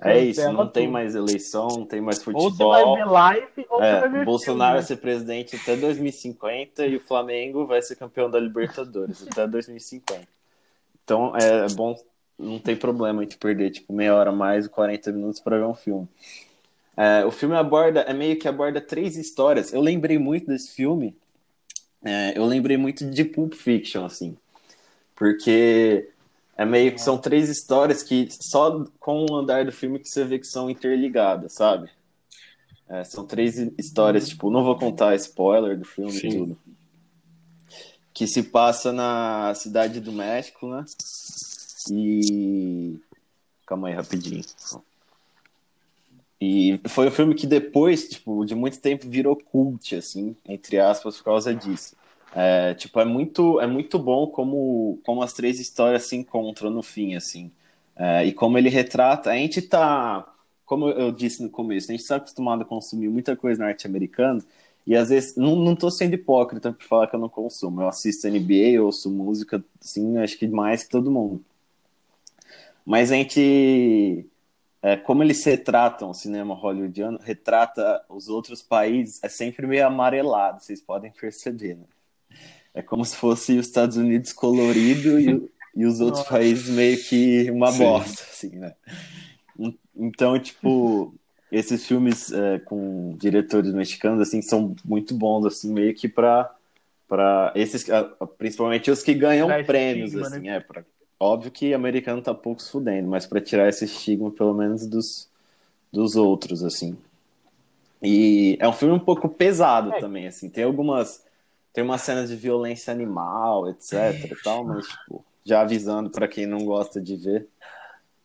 é 0.00 0.20
isso, 0.20 0.42
não 0.52 0.62
tudo. 0.62 0.72
tem 0.72 0.88
mais 0.88 1.14
eleição, 1.14 1.68
não 1.68 1.84
tem 1.84 2.00
mais 2.00 2.22
futebol. 2.22 2.44
Ou 2.44 2.50
você 2.50 2.64
vai 2.64 2.96
ver 2.96 3.10
live, 3.10 3.66
ou 3.68 3.82
é, 3.82 3.94
você 3.94 4.00
vai 4.00 4.08
ver 4.10 4.24
Bolsonaro 4.24 4.74
vai 4.74 4.82
ser 4.82 4.96
presidente 4.96 5.56
até 5.56 5.76
2050 5.76 6.86
e 6.86 6.96
o 6.96 7.00
Flamengo 7.00 7.66
vai 7.66 7.82
ser 7.82 7.96
campeão 7.96 8.30
da 8.30 8.40
Libertadores 8.40 9.26
até 9.28 9.46
2050. 9.46 10.26
Então 11.04 11.36
é 11.36 11.66
bom 11.74 11.96
não 12.38 12.58
tem 12.58 12.76
problema 12.76 13.20
a 13.20 13.24
gente 13.24 13.36
perder 13.36 13.70
tipo 13.70 13.92
meia 13.92 14.14
hora 14.14 14.30
mais 14.30 14.68
40 14.68 15.10
minutos 15.10 15.40
para 15.40 15.58
ver 15.58 15.64
um 15.64 15.74
filme. 15.74 16.08
É, 16.96 17.24
o 17.24 17.30
filme 17.30 17.56
aborda, 17.56 18.00
é 18.00 18.12
meio 18.12 18.38
que 18.38 18.48
aborda 18.48 18.80
três 18.80 19.16
histórias. 19.16 19.72
Eu 19.72 19.80
lembrei 19.80 20.18
muito 20.18 20.46
desse 20.46 20.72
filme. 20.72 21.16
É, 22.04 22.38
eu 22.38 22.44
lembrei 22.44 22.76
muito 22.76 23.04
de 23.10 23.24
Pulp 23.24 23.54
Fiction, 23.54 24.04
assim, 24.04 24.36
porque 25.16 26.08
é 26.58 26.64
meio 26.64 26.92
que 26.92 27.00
são 27.00 27.16
três 27.16 27.48
histórias 27.48 28.02
que 28.02 28.28
só 28.32 28.84
com 28.98 29.24
o 29.30 29.36
andar 29.36 29.64
do 29.64 29.70
filme 29.70 30.00
que 30.00 30.08
você 30.08 30.24
vê 30.24 30.40
que 30.40 30.46
são 30.46 30.68
interligadas, 30.68 31.54
sabe? 31.54 31.88
É, 32.88 33.04
são 33.04 33.24
três 33.24 33.56
histórias, 33.78 34.28
tipo, 34.28 34.50
não 34.50 34.64
vou 34.64 34.76
contar 34.76 35.14
spoiler 35.14 35.78
do 35.78 35.84
filme 35.84 36.10
Sim. 36.10 36.26
e 36.26 36.36
tudo. 36.36 36.58
Que 38.12 38.26
se 38.26 38.42
passa 38.42 38.92
na 38.92 39.54
cidade 39.54 40.00
do 40.00 40.10
México, 40.10 40.68
né? 40.68 40.84
E. 41.92 42.98
Calma 43.64 43.88
aí, 43.88 43.94
rapidinho. 43.94 44.42
E 46.40 46.80
foi 46.88 47.06
um 47.06 47.12
filme 47.12 47.34
que 47.36 47.46
depois, 47.46 48.08
tipo, 48.08 48.44
de 48.44 48.56
muito 48.56 48.80
tempo 48.80 49.08
virou 49.08 49.36
cult, 49.36 49.94
assim, 49.94 50.34
entre 50.44 50.80
aspas, 50.80 51.18
por 51.18 51.24
causa 51.24 51.54
disso. 51.54 51.94
É, 52.34 52.74
tipo, 52.74 53.00
é 53.00 53.04
muito, 53.04 53.60
é 53.60 53.66
muito 53.66 53.98
bom 53.98 54.26
como, 54.26 55.00
como 55.04 55.22
as 55.22 55.32
três 55.32 55.58
histórias 55.58 56.06
se 56.06 56.16
encontram 56.16 56.70
no 56.70 56.82
fim, 56.82 57.14
assim. 57.14 57.50
É, 57.96 58.24
e 58.24 58.32
como 58.32 58.58
ele 58.58 58.68
retrata, 58.68 59.30
a 59.30 59.34
gente 59.34 59.62
tá, 59.62 60.26
como 60.64 60.88
eu 60.88 61.10
disse 61.10 61.42
no 61.42 61.50
começo, 61.50 61.90
a 61.90 61.92
gente 61.92 62.02
está 62.02 62.16
acostumado 62.16 62.62
a 62.62 62.64
consumir 62.64 63.08
muita 63.08 63.36
coisa 63.36 63.64
norte-americana, 63.64 64.42
e 64.86 64.96
às 64.96 65.10
vezes, 65.10 65.36
não, 65.36 65.56
não 65.56 65.76
tô 65.76 65.90
sendo 65.90 66.14
hipócrita 66.14 66.72
por 66.72 66.82
falar 66.84 67.06
que 67.08 67.14
eu 67.14 67.20
não 67.20 67.28
consumo. 67.28 67.82
Eu 67.82 67.88
assisto 67.88 68.26
NBA, 68.26 68.70
eu 68.72 68.86
ouço 68.86 69.10
música, 69.10 69.62
assim, 69.82 70.16
acho 70.16 70.38
que 70.38 70.48
mais 70.48 70.82
que 70.84 70.90
todo 70.90 71.10
mundo. 71.10 71.44
Mas 72.86 73.12
a 73.12 73.16
gente, 73.16 74.24
é, 74.80 74.96
como 74.96 75.22
eles 75.22 75.44
retratam 75.44 76.08
o 76.10 76.14
cinema 76.14 76.54
hollywoodiano, 76.54 77.18
retrata 77.22 78.02
os 78.08 78.28
outros 78.28 78.62
países, 78.62 79.22
é 79.22 79.28
sempre 79.28 79.66
meio 79.66 79.86
amarelado, 79.86 80.62
vocês 80.62 80.80
podem 80.80 81.10
perceber, 81.10 81.74
né? 81.74 81.84
É 82.78 82.82
como 82.82 83.04
se 83.04 83.16
fosse 83.16 83.58
os 83.58 83.66
Estados 83.66 83.96
Unidos 83.96 84.32
colorido 84.32 85.18
e, 85.18 85.50
e 85.74 85.84
os 85.84 86.00
outros 86.00 86.20
Nossa. 86.20 86.30
países 86.30 86.68
meio 86.68 86.96
que 87.02 87.50
uma 87.50 87.72
Sim. 87.72 87.78
bosta, 87.78 88.22
assim, 88.22 88.50
né? 88.50 88.72
Então, 89.96 90.38
tipo, 90.38 91.12
esses 91.50 91.84
filmes 91.84 92.30
é, 92.30 92.60
com 92.60 93.16
diretores 93.18 93.72
mexicanos, 93.72 94.20
assim, 94.20 94.40
são 94.40 94.76
muito 94.84 95.12
bons, 95.12 95.44
assim, 95.44 95.72
meio 95.72 95.92
que 95.92 96.08
pra, 96.08 96.54
pra 97.08 97.52
esses, 97.56 97.84
principalmente 98.38 98.92
os 98.92 99.02
que 99.02 99.12
ganham 99.12 99.48
prêmios, 99.64 100.14
estigma, 100.14 100.28
assim, 100.28 100.46
né? 100.46 100.56
é, 100.56 100.60
pra 100.60 100.84
Óbvio 101.18 101.50
que 101.50 101.74
americano 101.74 102.22
tá 102.22 102.32
pouco 102.32 102.62
se 102.62 102.70
fudendo, 102.70 103.08
mas 103.08 103.26
para 103.26 103.40
tirar 103.40 103.68
esse 103.68 103.86
estigma, 103.86 104.30
pelo 104.30 104.54
menos, 104.54 104.86
dos, 104.86 105.28
dos 105.92 106.14
outros, 106.14 106.62
assim. 106.62 106.96
E 108.00 108.56
é 108.60 108.68
um 108.68 108.72
filme 108.72 108.94
um 108.94 109.00
pouco 109.00 109.28
pesado 109.28 109.92
é. 109.94 109.98
também, 109.98 110.28
assim. 110.28 110.48
Tem 110.48 110.62
algumas. 110.62 111.26
Tem 111.78 111.84
umas 111.84 112.00
cenas 112.00 112.28
de 112.28 112.34
violência 112.34 112.92
animal, 112.92 113.68
etc. 113.68 114.32
e 114.32 114.42
tal, 114.42 114.64
mas, 114.64 114.84
tipo, 114.84 115.24
já 115.44 115.60
avisando 115.60 116.10
para 116.10 116.26
quem 116.26 116.44
não 116.44 116.64
gosta 116.64 117.00
de 117.00 117.14
ver. 117.14 117.46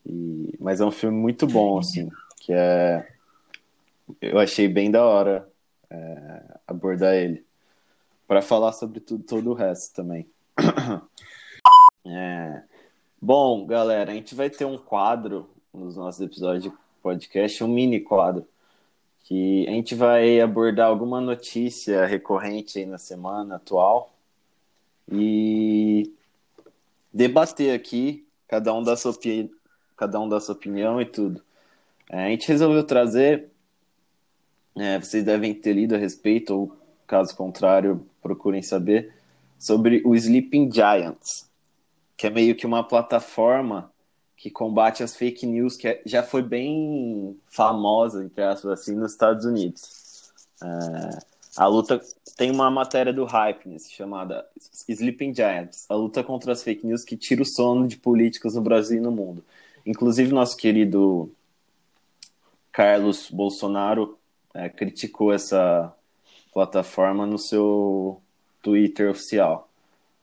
E, 0.03 0.57
mas 0.60 0.81
é 0.81 0.86
um 0.86 0.89
filme 0.89 1.15
muito 1.15 1.45
bom, 1.45 1.77
assim. 1.77 2.10
Que 2.39 2.51
é. 2.51 3.07
Eu 4.19 4.39
achei 4.39 4.67
bem 4.67 4.89
da 4.89 5.05
hora 5.05 5.48
é, 5.88 6.57
abordar 6.65 7.13
ele. 7.13 7.45
para 8.27 8.41
falar 8.41 8.72
sobre 8.72 9.00
tudo, 9.00 9.24
todo 9.24 9.51
o 9.51 9.53
resto 9.53 9.93
também. 9.93 10.27
É, 12.05 12.63
Bom, 13.22 13.65
galera, 13.65 14.12
a 14.12 14.15
gente 14.15 14.36
vai 14.36 14.50
ter 14.50 14.65
um 14.65 14.77
quadro 14.77 15.50
nos 15.74 15.95
nossos 15.95 16.19
episódios 16.19 16.63
de 16.63 16.74
podcast, 17.01 17.63
um 17.63 17.67
mini 17.69 18.01
quadro, 18.01 18.45
que 19.24 19.68
a 19.68 19.72
gente 19.72 19.96
vai 19.96 20.39
abordar 20.39 20.88
alguma 20.88 21.22
notícia 21.22 22.06
recorrente 22.06 22.80
aí 22.80 22.86
na 22.86 22.98
semana 22.98 23.56
atual 23.56 24.13
e 25.12 26.12
debater 27.13 27.74
aqui, 27.74 28.25
cada 28.48 28.74
um 28.74 28.84
dá 28.84 28.96
sua, 28.96 29.13
cada 29.96 30.20
um 30.20 30.27
dá 30.27 30.39
sua 30.39 30.56
opinião 30.56 31.01
e 31.01 31.06
tudo. 31.06 31.42
É, 32.10 32.25
a 32.25 32.30
gente 32.30 32.48
resolveu 32.48 32.84
trazer, 32.84 33.50
é, 34.77 35.00
vocês 35.00 35.24
devem 35.24 35.53
ter 35.53 35.74
lido 35.74 35.96
a 35.96 35.98
respeito, 35.98 36.53
ou 36.53 36.77
caso 37.08 37.36
contrário, 37.36 38.06
procurem 38.22 38.62
saber, 38.62 39.13
sobre 39.58 40.01
o 40.06 40.15
Sleeping 40.15 40.72
Giants 40.72 41.51
que 42.24 42.27
é 42.27 42.30
meio 42.30 42.56
que 42.56 42.65
uma 42.65 42.84
plataforma 42.84 43.92
que 44.43 44.51
combate 44.51 45.01
as 45.01 45.15
fake 45.15 45.45
news, 45.45 45.77
que 45.77 45.88
é, 45.88 46.01
já 46.05 46.21
foi 46.21 46.41
bem 46.41 47.39
famosa, 47.47 48.25
entre 48.25 48.43
aspas, 48.43 48.81
assim, 48.81 48.93
nos 48.93 49.13
Estados 49.13 49.45
Unidos. 49.45 50.33
É, 50.62 51.19
a 51.55 51.65
luta 51.65 52.01
tem 52.35 52.51
uma 52.51 52.69
matéria 52.69 53.13
do 53.13 53.23
Hypeness 53.23 53.89
chamada 53.89 54.45
Sleeping 54.89 55.33
Giants, 55.33 55.85
a 55.88 55.95
luta 55.95 56.21
contra 56.25 56.51
as 56.51 56.62
fake 56.62 56.85
news 56.85 57.05
que 57.05 57.15
tira 57.15 57.41
o 57.41 57.45
sono 57.45 57.88
de 57.88 57.95
políticos 57.95 58.55
no 58.55 58.62
Brasil 58.62 58.97
e 58.97 59.01
no 59.01 59.12
mundo. 59.12 59.45
Inclusive, 59.85 60.33
nosso 60.33 60.57
querido 60.57 61.31
Carlos 62.69 63.29
Bolsonaro 63.31 64.19
é, 64.53 64.67
criticou 64.67 65.31
essa 65.31 65.95
plataforma 66.53 67.25
no 67.25 67.39
seu 67.39 68.21
Twitter 68.62 69.09
oficial, 69.09 69.69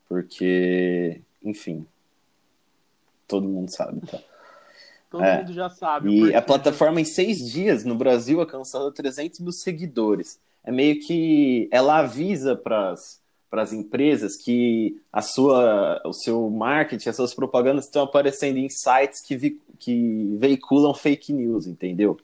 porque 0.07 1.23
enfim. 1.43 1.87
Todo 3.31 3.49
mundo 3.49 3.71
sabe, 3.73 4.01
tá? 4.07 4.19
Todo 5.09 5.25
é. 5.25 5.39
mundo 5.39 5.53
já 5.53 5.71
sabe. 5.71 6.11
E 6.11 6.35
a 6.35 6.43
plataforma, 6.43 7.01
em 7.01 7.05
seis 7.05 7.39
dias, 7.39 7.85
no 7.85 7.95
Brasil, 7.95 8.41
alcançou 8.41 8.91
300 8.91 9.39
mil 9.39 9.53
seguidores. 9.53 10.39
É 10.65 10.73
meio 10.73 11.01
que 11.01 11.69
ela 11.71 11.99
avisa 11.99 12.57
para 12.57 12.95
as 13.53 13.73
empresas 13.73 14.37
que 14.37 15.01
a 15.13 15.23
sua, 15.23 16.03
o 16.05 16.13
seu 16.13 16.51
marketing, 16.51 17.09
as 17.09 17.17
suas 17.17 17.33
propagandas 17.33 17.85
estão 17.85 18.03
aparecendo 18.03 18.59
em 18.59 18.69
sites 18.69 19.25
que, 19.25 19.37
vi, 19.37 19.61
que 19.79 20.37
veiculam 20.37 20.93
fake 20.93 21.33
news, 21.33 21.67
entendeu? 21.67 22.19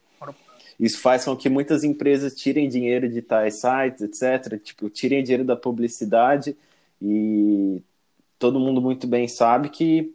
Isso 0.78 1.00
faz 1.00 1.24
com 1.24 1.36
que 1.36 1.48
muitas 1.48 1.84
empresas 1.84 2.34
tirem 2.34 2.68
dinheiro 2.68 3.08
de 3.08 3.22
tais 3.22 3.60
sites, 3.60 4.02
etc. 4.02 4.60
Tipo, 4.60 4.90
tirem 4.90 5.22
dinheiro 5.22 5.44
da 5.44 5.56
publicidade 5.56 6.56
e 7.00 7.80
todo 8.38 8.60
mundo 8.60 8.80
muito 8.80 9.06
bem 9.06 9.28
sabe 9.28 9.70
que 9.70 10.14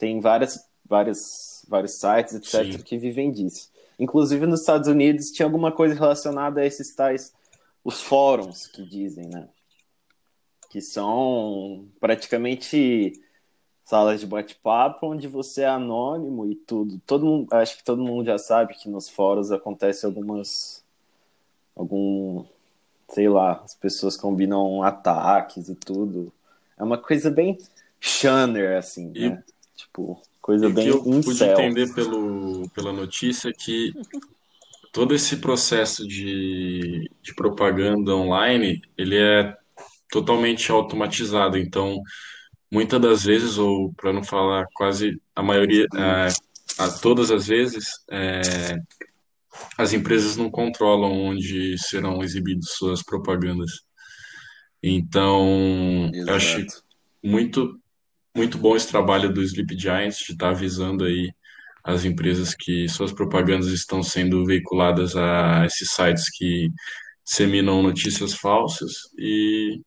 tem 0.00 0.18
várias, 0.18 0.66
várias, 0.82 1.64
vários 1.68 1.92
sites, 1.92 2.34
etc., 2.34 2.72
Sim. 2.72 2.82
que 2.82 2.96
vivem 2.96 3.30
disso. 3.30 3.70
Inclusive 3.98 4.46
nos 4.46 4.60
Estados 4.60 4.88
Unidos 4.88 5.30
tinha 5.30 5.44
alguma 5.44 5.70
coisa 5.70 5.94
relacionada 5.94 6.62
a 6.62 6.66
esses 6.66 6.94
tais, 6.94 7.34
os 7.84 8.00
fóruns 8.00 8.66
que 8.66 8.82
dizem, 8.82 9.28
né? 9.28 9.46
Que 10.70 10.80
são 10.80 11.86
praticamente 12.00 13.12
salas 13.84 14.20
de 14.20 14.26
bate-papo 14.26 15.06
onde 15.06 15.28
você 15.28 15.62
é 15.62 15.68
anônimo 15.68 16.50
e 16.50 16.54
tudo. 16.54 16.98
Todo 17.06 17.26
mundo, 17.26 17.52
acho 17.52 17.76
que 17.76 17.84
todo 17.84 18.02
mundo 18.02 18.24
já 18.24 18.38
sabe 18.38 18.74
que 18.74 18.88
nos 18.88 19.06
fóruns 19.08 19.50
acontece 19.50 20.06
algumas 20.06 20.82
algum, 21.76 22.44
sei 23.10 23.28
lá, 23.28 23.60
as 23.64 23.74
pessoas 23.74 24.16
combinam 24.16 24.82
ataques 24.82 25.68
e 25.68 25.74
tudo 25.74 26.32
é 26.78 26.82
uma 26.82 26.96
coisa 26.96 27.30
bem 27.30 27.58
Shanner, 28.00 28.78
assim, 28.78 29.12
e, 29.14 29.28
né? 29.28 29.44
Tipo, 29.80 30.20
coisa 30.40 30.68
bem 30.68 30.84
que 30.84 30.90
eu 30.90 31.02
incel. 31.06 31.22
pude 31.22 31.44
entender 31.44 31.94
pelo, 31.94 32.68
pela 32.70 32.92
notícia 32.92 33.52
que 33.52 33.92
todo 34.92 35.14
esse 35.14 35.36
processo 35.36 36.06
de, 36.06 37.10
de 37.22 37.34
propaganda 37.34 38.14
online, 38.14 38.82
ele 38.96 39.16
é 39.16 39.56
totalmente 40.10 40.70
automatizado. 40.70 41.56
Então, 41.56 42.02
muitas 42.70 43.00
das 43.00 43.24
vezes, 43.24 43.56
ou 43.56 43.92
para 43.94 44.12
não 44.12 44.22
falar 44.22 44.66
quase 44.74 45.20
a 45.34 45.42
maioria, 45.42 45.86
é, 45.94 46.28
a 46.78 46.90
todas 46.90 47.30
as 47.30 47.46
vezes, 47.46 47.86
é, 48.10 48.76
as 49.78 49.92
empresas 49.94 50.36
não 50.36 50.50
controlam 50.50 51.12
onde 51.12 51.78
serão 51.78 52.22
exibidas 52.22 52.72
suas 52.72 53.02
propagandas. 53.02 53.80
Então, 54.82 56.10
Exato. 56.12 56.30
eu 56.30 56.34
acho 56.34 56.66
muito, 57.22 57.79
muito 58.34 58.58
bom 58.58 58.76
esse 58.76 58.88
trabalho 58.88 59.32
do 59.32 59.42
Sleep 59.42 59.78
Giants 59.78 60.18
de 60.18 60.32
estar 60.32 60.46
tá 60.46 60.50
avisando 60.50 61.04
aí 61.04 61.32
as 61.82 62.04
empresas 62.04 62.54
que 62.54 62.88
suas 62.88 63.12
propagandas 63.12 63.68
estão 63.68 64.02
sendo 64.02 64.44
veiculadas 64.44 65.16
a 65.16 65.64
esses 65.66 65.90
sites 65.90 66.28
que 66.30 66.68
disseminam 67.24 67.82
notícias 67.82 68.34
falsas 68.34 68.92
e 69.18 69.80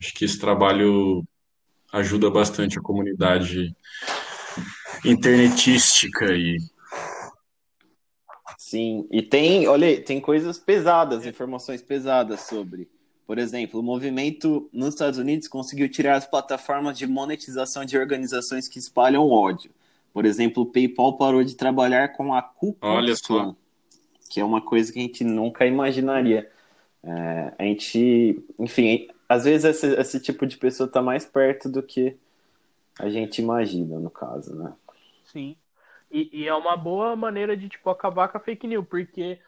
acho 0.00 0.14
que 0.14 0.24
esse 0.24 0.38
trabalho 0.38 1.24
ajuda 1.92 2.30
bastante 2.30 2.78
a 2.78 2.82
comunidade 2.82 3.74
internetística 5.04 6.26
e 6.32 6.56
Sim, 8.70 9.08
e 9.10 9.20
tem, 9.20 9.66
olha, 9.66 10.00
tem 10.00 10.20
coisas 10.20 10.56
pesadas, 10.56 11.26
informações 11.26 11.82
pesadas 11.82 12.42
sobre. 12.42 12.88
Por 13.30 13.38
exemplo, 13.38 13.78
o 13.78 13.82
movimento 13.84 14.68
nos 14.72 14.88
Estados 14.88 15.16
Unidos 15.16 15.46
conseguiu 15.46 15.88
tirar 15.88 16.16
as 16.16 16.26
plataformas 16.26 16.98
de 16.98 17.06
monetização 17.06 17.84
de 17.84 17.96
organizações 17.96 18.66
que 18.66 18.80
espalham 18.80 19.30
ódio. 19.30 19.70
Por 20.12 20.24
exemplo, 20.24 20.64
o 20.64 20.66
PayPal 20.66 21.16
parou 21.16 21.44
de 21.44 21.54
trabalhar 21.54 22.08
com 22.08 22.34
a 22.34 22.42
Ku 22.42 22.72
Klux 22.72 23.20
Klan, 23.20 23.54
que 24.28 24.40
é 24.40 24.44
uma 24.44 24.60
coisa 24.60 24.92
que 24.92 24.98
a 24.98 25.02
gente 25.02 25.22
nunca 25.22 25.64
imaginaria. 25.64 26.50
É, 27.04 27.54
a 27.56 27.62
gente, 27.62 28.44
enfim, 28.58 29.06
às 29.28 29.44
vezes 29.44 29.64
esse, 29.64 29.94
esse 30.00 30.18
tipo 30.18 30.44
de 30.44 30.56
pessoa 30.56 30.88
está 30.88 31.00
mais 31.00 31.24
perto 31.24 31.68
do 31.68 31.84
que 31.84 32.16
a 32.98 33.08
gente 33.08 33.40
imagina, 33.40 34.00
no 34.00 34.10
caso, 34.10 34.56
né? 34.56 34.72
Sim. 35.26 35.54
E, 36.10 36.28
e, 36.32 36.48
é 36.48 36.54
uma 36.56 36.76
boa 36.76 37.14
maneira 37.14 37.56
de, 37.56 37.68
tipo, 37.68 37.90
acabar 37.90 38.26
com 38.26 38.38
a 38.38 38.40
fake 38.40 38.66
news, 38.66 38.84
porque 38.90 39.38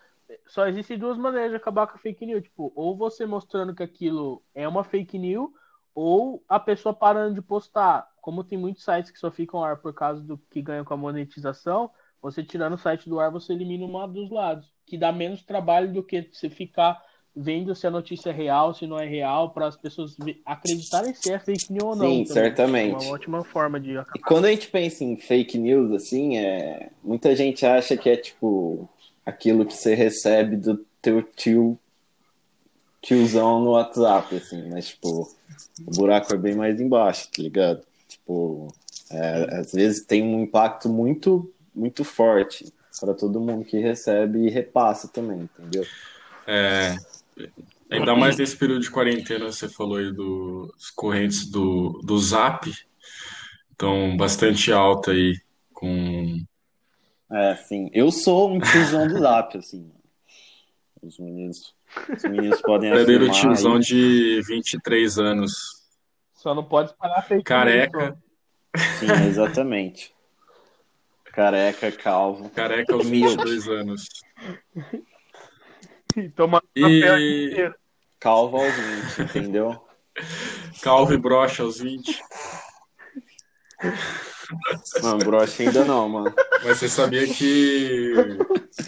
só 0.46 0.66
existem 0.66 0.98
duas 0.98 1.18
maneiras 1.18 1.50
de 1.50 1.56
acabar 1.56 1.86
com 1.86 1.96
a 1.96 1.98
fake 1.98 2.26
news. 2.26 2.42
Tipo, 2.42 2.72
ou 2.74 2.96
você 2.96 3.26
mostrando 3.26 3.74
que 3.74 3.82
aquilo 3.82 4.42
é 4.54 4.66
uma 4.66 4.84
fake 4.84 5.18
news, 5.18 5.50
ou 5.94 6.42
a 6.48 6.58
pessoa 6.58 6.94
parando 6.94 7.34
de 7.34 7.42
postar. 7.42 8.08
Como 8.20 8.44
tem 8.44 8.58
muitos 8.58 8.84
sites 8.84 9.10
que 9.10 9.18
só 9.18 9.30
ficam 9.30 9.60
no 9.60 9.66
ar 9.66 9.78
por 9.78 9.92
causa 9.92 10.22
do 10.22 10.38
que 10.50 10.62
ganham 10.62 10.84
com 10.84 10.94
a 10.94 10.96
monetização, 10.96 11.90
você 12.20 12.42
tirando 12.42 12.74
o 12.74 12.78
site 12.78 13.08
do 13.08 13.18
ar, 13.18 13.30
você 13.30 13.52
elimina 13.52 13.84
uma 13.84 14.06
dos 14.06 14.30
lados, 14.30 14.72
que 14.86 14.96
dá 14.96 15.10
menos 15.10 15.42
trabalho 15.42 15.92
do 15.92 16.04
que 16.04 16.28
você 16.32 16.48
ficar 16.48 17.02
vendo 17.34 17.74
se 17.74 17.86
a 17.86 17.90
notícia 17.90 18.30
é 18.30 18.32
real, 18.32 18.74
se 18.74 18.86
não 18.86 18.98
é 18.98 19.06
real, 19.06 19.50
para 19.50 19.66
as 19.66 19.76
pessoas 19.76 20.16
acreditarem 20.44 21.14
se 21.14 21.32
é 21.32 21.38
fake 21.38 21.72
news 21.72 21.84
ou 21.84 21.96
não. 21.96 22.06
Sim, 22.06 22.24
certamente. 22.26 23.04
É 23.04 23.08
uma 23.08 23.14
ótima 23.14 23.42
forma 23.42 23.80
de 23.80 23.96
acabar. 23.96 24.16
E 24.16 24.20
quando 24.20 24.44
a 24.44 24.50
gente 24.50 24.68
pensa 24.68 25.02
em 25.02 25.16
fake 25.16 25.58
news, 25.58 25.92
assim, 25.92 26.36
é... 26.36 26.90
muita 27.02 27.34
gente 27.34 27.64
acha 27.66 27.96
que 27.96 28.08
é 28.08 28.16
tipo 28.16 28.88
aquilo 29.24 29.66
que 29.66 29.74
você 29.74 29.94
recebe 29.94 30.56
do 30.56 30.84
teu 31.00 31.22
tio 31.22 31.78
tiozão 33.02 33.60
no 33.60 33.72
WhatsApp, 33.72 34.36
assim, 34.36 34.70
mas 34.70 34.88
tipo, 34.88 35.28
o 35.84 35.90
buraco 35.90 36.32
é 36.32 36.36
bem 36.36 36.54
mais 36.54 36.80
embaixo, 36.80 37.28
tá 37.32 37.42
ligado? 37.42 37.82
Tipo, 38.08 38.72
é, 39.10 39.56
às 39.58 39.72
vezes 39.72 40.04
tem 40.04 40.22
um 40.22 40.42
impacto 40.42 40.88
muito, 40.88 41.52
muito 41.74 42.04
forte 42.04 42.72
para 43.00 43.12
todo 43.12 43.40
mundo 43.40 43.64
que 43.64 43.78
recebe 43.78 44.46
e 44.46 44.50
repassa 44.50 45.08
também, 45.08 45.48
entendeu? 45.58 45.84
É, 46.46 46.96
ainda 47.90 48.14
mais 48.14 48.36
nesse 48.36 48.56
período 48.56 48.82
de 48.82 48.90
quarentena, 48.90 49.46
você 49.46 49.68
falou 49.68 49.96
aí 49.96 50.12
dos 50.12 50.90
correntes 50.94 51.50
do, 51.50 52.00
do 52.04 52.16
Zap, 52.18 52.72
então 53.74 54.16
bastante 54.16 54.72
alta 54.72 55.10
aí 55.10 55.34
com... 55.72 56.40
É, 57.32 57.56
sim. 57.56 57.90
Eu 57.94 58.10
sou 58.12 58.52
um 58.52 58.60
tiozão 58.60 59.08
do 59.08 59.18
Zap, 59.18 59.56
assim. 59.56 59.90
Os 61.02 61.18
meninos, 61.18 61.74
os 62.14 62.22
meninos 62.24 62.60
podem 62.60 62.90
Verdadeiro 62.92 63.30
tiozão 63.30 63.76
aí. 63.76 63.80
de 63.80 64.42
23 64.46 65.18
anos. 65.18 65.52
Só 66.34 66.54
não 66.54 66.64
pode 66.64 66.94
parar 66.94 67.22
fake 67.22 67.42
Careca. 67.42 68.16
Sim, 68.98 69.10
exatamente. 69.28 70.14
Careca, 71.24 71.90
calvo. 71.92 72.50
Careca 72.50 72.92
aos 72.92 73.08
22 73.08 73.68
anos. 73.68 74.04
E 76.16 76.28
toma 76.28 76.62
e... 76.76 77.72
Calvo 78.20 78.58
aos 78.58 78.74
20, 79.16 79.22
entendeu? 79.22 79.82
Calvo 80.82 81.14
e 81.14 81.16
brocha 81.16 81.62
aos 81.62 81.80
20. 81.80 82.22
Não, 85.02 85.18
brocha 85.18 85.62
ainda 85.62 85.84
não, 85.84 86.08
mano. 86.08 86.34
Mas 86.64 86.78
você 86.78 86.88
sabia 86.88 87.26
que 87.26 88.12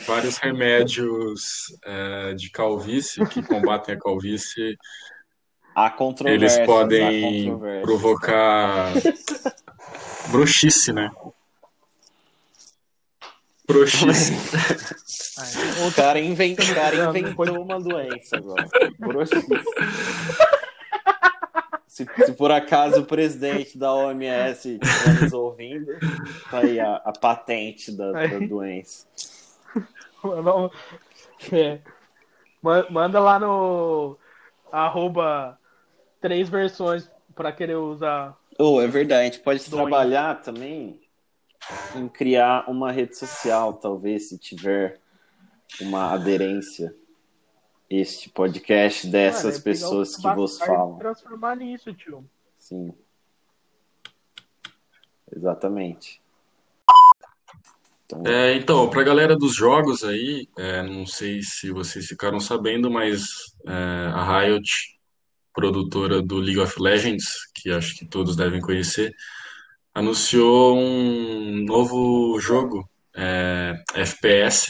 vários 0.07 0.37
remédios 0.38 1.66
é, 1.85 2.35
de 2.35 2.50
calvície 2.50 3.27
que 3.27 3.42
combatem 3.42 3.94
a 3.94 3.98
calvície 3.98 4.77
eles 6.24 6.57
podem 6.61 7.59
provocar 7.83 8.92
broxice, 10.31 10.92
né? 10.92 11.11
Broxice. 13.66 14.35
o 15.87 15.92
cara, 15.92 16.20
invent... 16.20 16.59
o 16.61 16.74
cara 16.74 17.09
inventou 17.09 17.62
uma 17.62 17.81
doença 17.81 18.37
agora. 18.37 18.68
Broxice. 18.98 19.46
Se, 21.94 22.04
se, 22.26 22.33
por 22.33 22.50
acaso 22.50 23.02
o 23.02 23.07
presidente 23.07 23.78
da 23.78 23.94
OMS 23.94 24.80
estiver 24.83 25.22
nos 25.22 25.33
ouvindo, 25.33 25.96
tá 26.50 26.59
aí 26.59 26.80
a, 26.80 26.96
a 26.96 27.12
patente 27.12 27.92
da, 27.92 28.11
da 28.11 28.38
doença. 28.40 29.07
É. 31.52 31.78
Manda 32.90 33.20
lá 33.20 33.38
no 33.38 34.18
arroba 34.72 35.57
três 36.20 36.48
versões 36.48 37.09
para 37.33 37.52
querer 37.52 37.76
usar. 37.76 38.37
Oh, 38.59 38.80
é 38.80 38.88
verdade, 38.88 39.20
a 39.20 39.24
gente 39.26 39.38
pode 39.40 39.70
trabalhar 39.70 40.42
também 40.42 41.00
em 41.94 42.09
criar 42.09 42.68
uma 42.68 42.90
rede 42.90 43.16
social, 43.16 43.74
talvez, 43.74 44.30
se 44.30 44.38
tiver 44.38 44.98
uma 45.80 46.12
aderência 46.12 46.92
este 48.00 48.28
podcast 48.30 49.07
dessas 49.07 49.54
Mano, 49.54 49.64
pessoas 49.64 50.16
que 50.16 50.35
vos 50.35 50.59
falam. 50.59 50.98
transformar 50.98 51.57
nisso, 51.57 51.92
tio. 51.94 52.24
Sim. 52.59 52.92
Exatamente. 55.35 56.22
Então, 58.07 58.22
é, 58.26 58.54
então 58.54 58.88
para 58.90 59.00
a 59.00 59.04
galera 59.04 59.37
dos 59.37 59.54
jogos 59.54 60.04
aí, 60.04 60.48
é, 60.59 60.83
não 60.83 61.07
sei 61.07 61.42
se 61.42 61.70
vocês 61.70 62.07
ficaram 62.07 62.38
sabendo, 62.38 62.90
mas 62.90 63.22
é, 63.66 64.11
a 64.12 64.40
Riot, 64.40 64.70
produtora 65.52 66.20
do 66.20 66.37
League 66.37 66.61
of 66.61 66.80
Legends, 66.80 67.24
que 67.54 67.70
acho 67.70 67.96
que 67.96 68.04
todos 68.04 68.37
devem 68.37 68.61
conhecer, 68.61 69.14
anunciou 69.94 70.76
um 70.76 71.64
novo 71.64 72.38
jogo, 72.40 72.88
é, 73.16 73.83
FPS, 73.94 74.68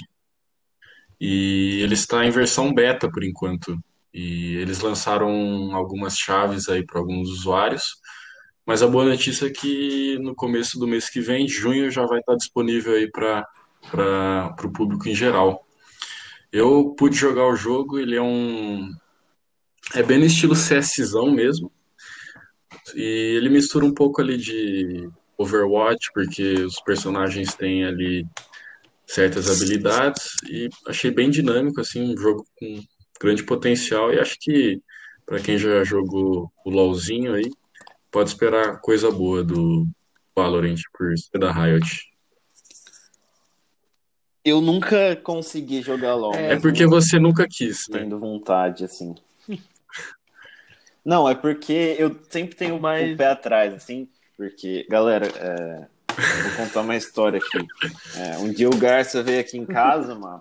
e 1.26 1.80
ele 1.80 1.94
está 1.94 2.22
em 2.26 2.30
versão 2.30 2.70
beta 2.70 3.10
por 3.10 3.24
enquanto. 3.24 3.78
E 4.12 4.56
eles 4.56 4.80
lançaram 4.80 5.74
algumas 5.74 6.18
chaves 6.18 6.68
aí 6.68 6.84
para 6.84 7.00
alguns 7.00 7.30
usuários. 7.30 7.96
Mas 8.66 8.82
a 8.82 8.86
boa 8.86 9.06
notícia 9.06 9.46
é 9.46 9.50
que 9.50 10.18
no 10.18 10.34
começo 10.34 10.78
do 10.78 10.86
mês 10.86 11.08
que 11.08 11.22
vem, 11.22 11.48
junho, 11.48 11.90
já 11.90 12.04
vai 12.04 12.20
estar 12.20 12.34
disponível 12.34 12.92
aí 12.92 13.10
para 13.10 13.42
o 14.64 14.70
público 14.70 15.08
em 15.08 15.14
geral. 15.14 15.66
Eu 16.52 16.94
pude 16.94 17.16
jogar 17.16 17.46
o 17.46 17.56
jogo, 17.56 17.98
ele 17.98 18.16
é 18.16 18.22
um. 18.22 18.92
É 19.94 20.02
bem 20.02 20.18
no 20.18 20.26
estilo 20.26 20.54
CSzão 20.54 21.30
mesmo. 21.30 21.72
E 22.94 23.36
ele 23.38 23.48
mistura 23.48 23.86
um 23.86 23.94
pouco 23.94 24.20
ali 24.20 24.36
de 24.36 25.08
Overwatch, 25.38 26.10
porque 26.12 26.52
os 26.64 26.78
personagens 26.80 27.54
têm 27.54 27.82
ali 27.82 28.26
certas 29.14 29.48
habilidades 29.48 30.34
e 30.48 30.68
achei 30.88 31.10
bem 31.10 31.30
dinâmico, 31.30 31.80
assim, 31.80 32.12
um 32.12 32.16
jogo 32.16 32.44
com 32.58 32.82
grande 33.20 33.44
potencial 33.44 34.12
e 34.12 34.18
acho 34.18 34.36
que 34.40 34.82
para 35.24 35.38
quem 35.38 35.56
já 35.56 35.84
jogou 35.84 36.52
o 36.64 36.70
LoLzinho 36.70 37.32
aí, 37.32 37.48
pode 38.10 38.30
esperar 38.30 38.80
coisa 38.80 39.10
boa 39.10 39.42
do 39.44 39.86
Valorant 40.34 40.80
por 40.92 41.16
ser 41.16 41.38
da 41.38 41.52
Riot. 41.52 41.86
Eu 44.44 44.60
nunca 44.60 45.16
consegui 45.16 45.80
jogar 45.80 46.14
LoL. 46.14 46.34
É, 46.34 46.58
porque 46.58 46.84
você 46.84 47.18
nunca 47.18 47.46
quis, 47.48 47.88
né? 47.88 48.00
Tendo 48.00 48.18
vontade, 48.18 48.84
assim. 48.84 49.14
Não, 51.02 51.28
é 51.28 51.34
porque 51.34 51.96
eu 51.98 52.18
sempre 52.28 52.56
tenho 52.56 52.78
mais 52.80 53.14
o 53.14 53.16
pé 53.16 53.28
atrás, 53.28 53.72
assim, 53.72 54.08
porque, 54.36 54.86
galera, 54.90 55.26
é, 55.26 55.86
Vou 56.16 56.64
contar 56.64 56.80
uma 56.80 56.96
história 56.96 57.38
aqui. 57.38 57.66
É, 58.16 58.38
um 58.38 58.52
dia 58.52 58.68
o 58.68 58.76
Garça 58.76 59.22
veio 59.22 59.40
aqui 59.40 59.58
em 59.58 59.66
casa, 59.66 60.14
mano, 60.14 60.40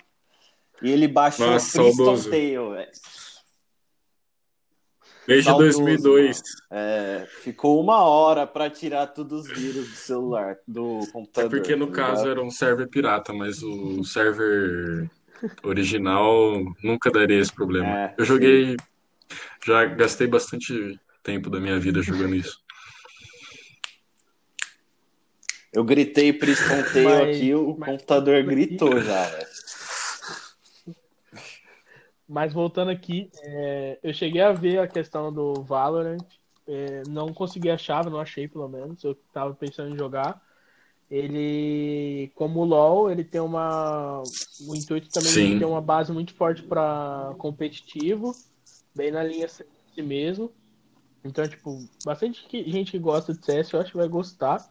e 0.81 0.91
ele 0.91 1.07
baixou 1.07 1.47
Nossa, 1.47 1.81
Priston 1.81 2.17
Tale, 2.29 2.57
velho. 2.57 2.91
Desde 5.25 5.45
saudoso, 5.45 5.79
2002. 5.79 6.41
É, 6.69 7.27
ficou 7.41 7.81
uma 7.81 8.03
hora 8.03 8.45
para 8.45 8.69
tirar 8.69 9.07
todos 9.07 9.47
os 9.47 9.57
vírus 9.57 9.89
do 9.89 9.95
celular, 9.95 10.57
do 10.67 10.99
computador. 11.11 11.47
É 11.47 11.49
porque 11.49 11.75
no 11.75 11.87
tá 11.87 11.93
caso 11.93 12.27
era 12.27 12.41
um 12.41 12.51
server 12.51 12.87
pirata, 12.89 13.31
mas 13.31 13.63
o 13.63 14.03
server 14.03 15.09
original 15.63 16.61
nunca 16.83 17.09
daria 17.09 17.39
esse 17.39 17.53
problema. 17.53 17.87
É, 17.87 18.15
Eu 18.17 18.25
joguei, 18.25 18.71
sim. 18.71 18.77
já 19.65 19.85
gastei 19.85 20.27
bastante 20.27 20.99
tempo 21.23 21.49
da 21.49 21.59
minha 21.59 21.79
vida 21.79 22.01
jogando 22.01 22.35
isso. 22.35 22.62
Eu 25.73 25.83
gritei 25.83 26.31
por 26.31 26.47
escanteio 26.47 27.09
Mas- 27.09 27.35
aqui, 27.37 27.53
o 27.55 27.75
mas- 27.77 27.89
computador 27.91 28.43
gritou 28.43 28.99
já, 29.01 29.23
velho. 29.25 29.47
Mas 32.27 32.53
voltando 32.53 32.89
aqui, 32.91 33.29
é, 33.41 33.99
eu 34.01 34.13
cheguei 34.13 34.41
a 34.41 34.51
ver 34.53 34.79
a 34.79 34.87
questão 34.87 35.31
do 35.31 35.53
Valorant. 35.63 36.23
é, 36.65 37.03
não 37.09 37.33
consegui 37.33 37.69
achar, 37.69 38.05
não 38.09 38.17
achei 38.19 38.47
pelo 38.47 38.69
menos. 38.69 39.03
Eu 39.03 39.15
tava 39.33 39.53
pensando 39.53 39.93
em 39.93 39.97
jogar. 39.97 40.41
Ele, 41.11 42.31
como 42.35 42.61
o 42.61 42.63
LoL, 42.65 43.11
ele 43.11 43.23
tem 43.25 43.41
uma. 43.41 44.23
O 44.65 44.73
intuito 44.73 45.09
também 45.09 45.53
de 45.53 45.59
ter 45.59 45.65
uma 45.65 45.81
base 45.81 46.13
muito 46.13 46.33
forte 46.33 46.63
para 46.63 47.35
competitivo, 47.37 48.33
bem 48.95 49.11
na 49.11 49.21
linha 49.23 49.45
CS 49.49 49.67
mesmo. 49.97 50.49
Então, 51.25 51.45
tipo, 51.45 51.77
bastante 52.05 52.47
gente 52.71 52.91
que 52.91 52.99
gosta 52.99 53.33
de 53.33 53.43
CS, 53.45 53.73
eu 53.73 53.81
acho 53.81 53.91
que 53.91 53.97
vai 53.97 54.07
gostar 54.07 54.65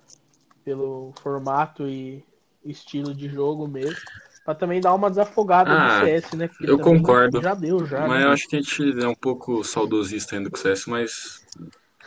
pelo 0.64 1.12
formato 1.22 1.88
e 1.88 2.24
estilo 2.64 3.14
de 3.14 3.28
jogo 3.28 3.66
mesmo. 3.66 3.96
Pra 4.44 4.54
também 4.54 4.80
dar 4.80 4.94
uma 4.94 5.08
desafogada 5.08 5.70
Ah, 5.70 6.00
no 6.00 6.06
CS, 6.06 6.36
né? 6.36 6.48
Porque 6.48 6.66
eu 6.66 6.78
concordo. 6.78 7.40
Já 7.40 7.54
deu, 7.54 7.86
já. 7.86 8.08
Mas 8.08 8.20
né? 8.20 8.24
eu 8.24 8.30
acho 8.30 8.48
que 8.48 8.56
a 8.56 8.60
gente 8.60 9.00
é 9.02 9.06
um 9.08 9.14
pouco 9.14 9.62
saudosista 9.62 10.34
ainda 10.36 10.50
com 10.50 10.56
o 10.56 10.58
CS, 10.58 10.86
mas 10.88 11.44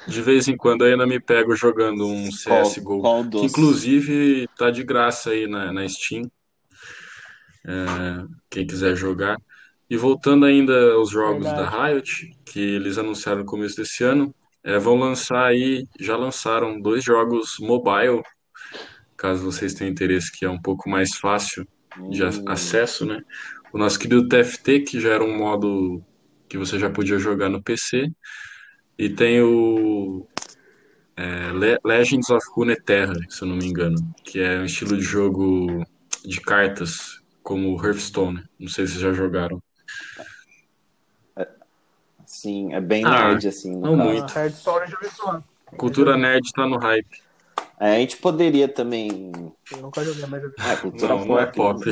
de 0.08 0.22
vez 0.22 0.48
em 0.48 0.58
quando 0.58 0.86
eu 0.86 0.92
ainda 0.92 1.08
me 1.08 1.20
pego 1.20 1.56
jogando 1.56 2.06
um 2.06 2.30
CSGO. 2.32 3.02
qual 3.02 3.24
Que 3.24 3.30
doce? 3.30 3.46
inclusive 3.46 4.48
tá 4.58 4.70
de 4.70 4.84
graça 4.84 5.30
aí 5.32 5.48
na, 5.48 5.72
na 5.72 5.88
Steam. 5.88 6.30
É, 7.66 8.26
quem 8.50 8.68
quiser 8.68 8.96
jogar. 8.96 9.38
E 9.90 9.98
voltando 9.98 10.46
ainda 10.46 10.94
aos 10.94 11.10
jogos 11.10 11.46
Verdade. 11.46 11.72
da 11.72 11.88
Riot, 11.88 12.32
que 12.46 12.60
eles 12.60 12.98
anunciaram 12.98 13.40
no 13.42 13.46
começo 13.46 13.76
desse 13.78 14.04
ano, 14.04 14.34
é, 14.64 14.80
vão 14.80 14.96
lançar 14.96 15.46
aí, 15.46 15.86
já 16.00 16.18
lançaram 16.18 16.80
dois 16.82 17.04
jogos 17.04 17.58
mobile, 17.60 18.22
caso 19.26 19.44
vocês 19.44 19.74
tenham 19.74 19.92
interesse, 19.92 20.32
que 20.32 20.46
é 20.46 20.50
um 20.50 20.62
pouco 20.62 20.88
mais 20.88 21.16
fácil 21.18 21.68
de 22.12 22.24
a- 22.24 22.30
Hum, 22.30 22.44
acesso, 22.48 23.06
né? 23.06 23.20
O 23.74 23.78
nosso 23.78 23.98
querido 23.98 24.28
TFT, 24.28 24.82
que 24.82 25.00
já 25.00 25.10
era 25.14 25.24
um 25.24 25.36
modo 25.36 26.04
que 26.48 26.58
você 26.60 26.78
já 26.78 26.90
podia 26.92 27.18
jogar 27.18 27.50
no 27.50 27.62
PC, 27.62 28.12
e 28.98 29.10
tem 29.10 29.42
o 29.42 30.28
é, 31.18 31.52
Le- 31.54 31.80
Legends 31.84 32.30
of 32.30 32.46
Runeterra, 32.56 33.16
se 33.30 33.42
eu 33.42 33.48
não 33.48 33.56
me 33.56 33.66
engano, 33.66 33.96
que 34.24 34.40
é 34.40 34.60
um 34.60 34.66
estilo 34.66 34.96
de 34.98 35.04
jogo 35.04 35.84
de 36.24 36.40
cartas, 36.42 37.20
como 37.42 37.74
o 37.74 37.84
Hearthstone. 37.84 38.44
Não 38.60 38.68
sei 38.68 38.86
se 38.86 38.94
vocês 38.94 39.02
já 39.02 39.14
jogaram. 39.14 39.62
Sim, 42.26 42.74
é 42.74 42.82
bem 42.82 43.04
Ah, 43.06 43.30
nerd, 43.30 43.48
assim. 43.48 43.72
não 43.76 43.96
caso. 43.98 44.10
muito. 44.10 44.38
A 44.38 44.42
Hearthstone 44.44 44.92
já. 44.92 45.44
Cultura 45.78 46.18
nerd 46.18 46.44
tá 46.54 46.68
no 46.68 46.78
hype. 46.78 47.25
É, 47.80 47.96
a 47.96 48.00
gente 48.00 48.18
poderia 48.18 48.68
também. 48.68 49.32
Eu 49.72 49.78
nunca 49.80 50.04
joguei, 50.04 50.26
mas 50.28 50.44
eu. 50.44 50.52
É, 50.60 50.76
cultura 50.78 51.16
Não, 51.16 51.26
não 51.26 51.40
é 51.40 51.46
pop. 51.46 51.84
pop. 51.84 51.92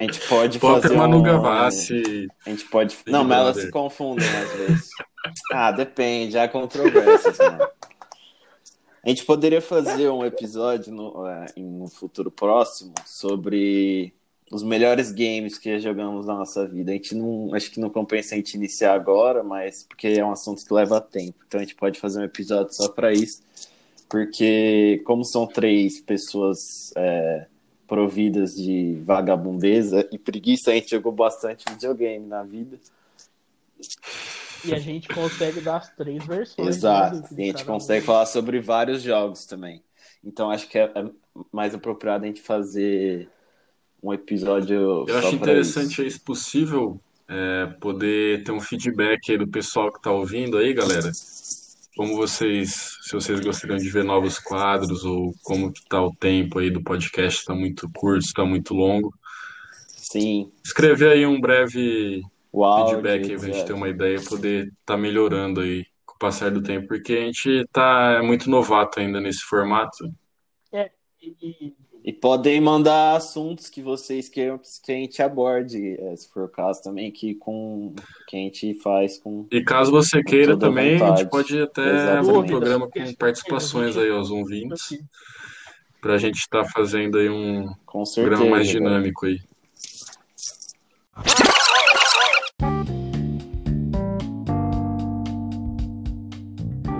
A 0.00 0.02
gente 0.02 0.20
pode 0.26 0.58
Pop 0.58 0.78
é 0.78 0.82
fazer 0.82 0.96
Manu 0.96 1.18
um... 1.18 1.22
Gavassi. 1.22 2.28
A 2.46 2.50
gente 2.50 2.64
pode. 2.66 2.96
Big 2.96 3.10
não, 3.10 3.24
mas 3.24 3.38
elas 3.38 3.56
se 3.58 3.70
confundem 3.70 4.26
às 4.26 4.52
vezes. 4.52 4.88
Ah, 5.52 5.70
depende, 5.70 6.38
há 6.38 6.48
controvérsias, 6.48 7.38
mano. 7.38 7.68
A 9.04 9.08
gente 9.08 9.24
poderia 9.24 9.60
fazer 9.60 10.08
um 10.08 10.24
episódio 10.24 10.92
no, 10.92 11.26
é, 11.26 11.46
em 11.56 11.82
um 11.82 11.86
futuro 11.86 12.30
próximo 12.30 12.94
sobre 13.04 14.14
os 14.50 14.62
melhores 14.62 15.12
games 15.12 15.58
que 15.58 15.78
jogamos 15.78 16.26
na 16.26 16.34
nossa 16.34 16.66
vida. 16.66 16.90
A 16.90 16.94
gente 16.94 17.14
não. 17.14 17.54
Acho 17.54 17.70
que 17.70 17.80
não 17.80 17.90
compensa 17.90 18.34
a 18.34 18.38
gente 18.38 18.54
iniciar 18.54 18.94
agora, 18.94 19.42
mas 19.42 19.82
porque 19.82 20.08
é 20.08 20.24
um 20.24 20.32
assunto 20.32 20.64
que 20.64 20.72
leva 20.72 21.00
tempo. 21.00 21.36
Então 21.46 21.60
a 21.60 21.62
gente 21.62 21.74
pode 21.74 22.00
fazer 22.00 22.20
um 22.20 22.24
episódio 22.24 22.72
só 22.72 22.88
para 22.88 23.12
isso. 23.12 23.42
Porque, 24.08 25.02
como 25.04 25.24
são 25.24 25.46
três 25.46 26.00
pessoas 26.00 26.92
é, 26.96 27.46
providas 27.86 28.54
de 28.54 28.94
vagabundeza 29.02 30.08
e 30.12 30.18
preguiça, 30.18 30.70
a 30.70 30.74
gente 30.74 30.90
jogou 30.90 31.12
bastante 31.12 31.64
videogame 31.68 32.26
na 32.26 32.42
vida. 32.42 32.78
E 34.64 34.72
a 34.72 34.78
gente 34.78 35.08
consegue 35.08 35.60
dar 35.60 35.76
as 35.78 35.90
três 35.94 36.24
versões. 36.24 36.76
Exato. 36.76 37.16
né, 37.16 37.28
E 37.36 37.42
a 37.42 37.46
gente 37.46 37.64
cada 37.64 37.72
um. 37.72 37.78
consegue 37.78 38.04
falar 38.06 38.26
sobre 38.26 38.60
vários 38.60 39.02
jogos 39.02 39.44
também. 39.44 39.82
Então 40.22 40.50
acho 40.50 40.68
que 40.68 40.78
é 40.78 40.84
é 40.94 41.10
mais 41.52 41.74
apropriado 41.74 42.24
a 42.24 42.26
gente 42.26 42.40
fazer 42.40 43.28
um 44.02 44.12
episódio 44.12 45.06
Eu 45.06 45.18
só 45.20 45.28
acho 45.28 45.34
interessante 45.34 45.92
isso. 45.92 46.02
aí, 46.02 46.10
se 46.10 46.20
possível, 46.20 47.00
é, 47.28 47.66
poder 47.80 48.44
ter 48.44 48.52
um 48.52 48.60
feedback 48.60 49.32
aí 49.32 49.38
do 49.38 49.46
pessoal 49.48 49.92
que 49.92 50.00
tá 50.00 50.10
ouvindo 50.12 50.56
aí, 50.58 50.72
galera. 50.72 51.10
Como 51.96 52.16
vocês, 52.16 52.98
se 53.02 53.12
vocês 53.12 53.40
gostariam 53.40 53.78
de 53.78 53.88
ver 53.88 54.04
novos 54.04 54.38
quadros 54.38 55.04
ou 55.04 55.32
como 55.42 55.72
que 55.72 55.84
tá 55.88 56.02
o 56.02 56.14
tempo 56.14 56.58
aí 56.58 56.70
do 56.70 56.82
podcast, 56.82 57.40
está 57.40 57.54
muito 57.54 57.88
curto, 57.94 58.24
está 58.24 58.44
muito 58.44 58.74
longo. 58.74 59.14
Sim, 59.88 60.52
Escrever 60.64 61.12
aí 61.12 61.26
um 61.26 61.40
breve 61.40 62.22
áudio, 62.52 62.96
feedback 62.96 63.30
aí 63.30 63.38
pra 63.38 63.46
gente 63.46 63.56
etc. 63.56 63.66
ter 63.66 63.72
uma 63.72 63.88
ideia 63.88 64.16
e 64.16 64.24
poder 64.24 64.72
estar 64.80 64.96
melhorando 64.96 65.60
aí 65.60 65.86
com 66.04 66.14
o 66.14 66.18
passar 66.18 66.50
do 66.50 66.62
tempo, 66.62 66.88
porque 66.88 67.12
a 67.12 67.20
gente 67.20 67.64
tá 67.72 68.18
é 68.18 68.22
muito 68.22 68.50
novato 68.50 69.00
ainda 69.00 69.20
nesse 69.20 69.40
formato. 69.40 70.04
E, 71.22 71.74
E 72.04 72.12
podem 72.12 72.60
mandar 72.60 73.16
assuntos 73.16 73.70
que 73.70 73.80
vocês 73.80 74.28
queiram 74.28 74.60
que 74.82 74.92
a 74.92 74.94
gente 74.94 75.22
aborde, 75.22 75.96
eh, 75.98 76.14
se 76.14 76.28
for 76.28 76.44
o 76.44 76.48
caso 76.48 76.82
também, 76.82 77.10
que, 77.10 77.34
com, 77.36 77.94
que 78.28 78.36
a 78.36 78.40
gente 78.40 78.74
faz 78.82 79.16
com. 79.18 79.46
E 79.50 79.64
caso 79.64 79.90
você 79.90 80.22
queira 80.22 80.52
a 80.52 80.56
também, 80.58 81.02
a 81.02 81.16
gente 81.16 81.30
pode 81.30 81.58
até 81.58 81.80
Exatamente. 81.80 82.28
abrir 82.28 82.38
um 82.38 82.46
programa 82.46 82.88
com 82.90 83.14
participações 83.14 83.96
a 83.96 84.02
aí 84.02 84.10
aos 84.10 84.30
ouvintes, 84.30 84.98
pra 86.02 86.18
gente 86.18 86.40
estar 86.40 86.66
fazendo 86.66 87.16
aí 87.16 87.30
um 87.30 87.72
Com 87.86 88.04
certeza. 88.04 88.36
programa 88.36 88.56
mais 88.58 88.66
velho. 88.70 88.80
dinâmico 88.80 89.24
aí. 89.24 89.40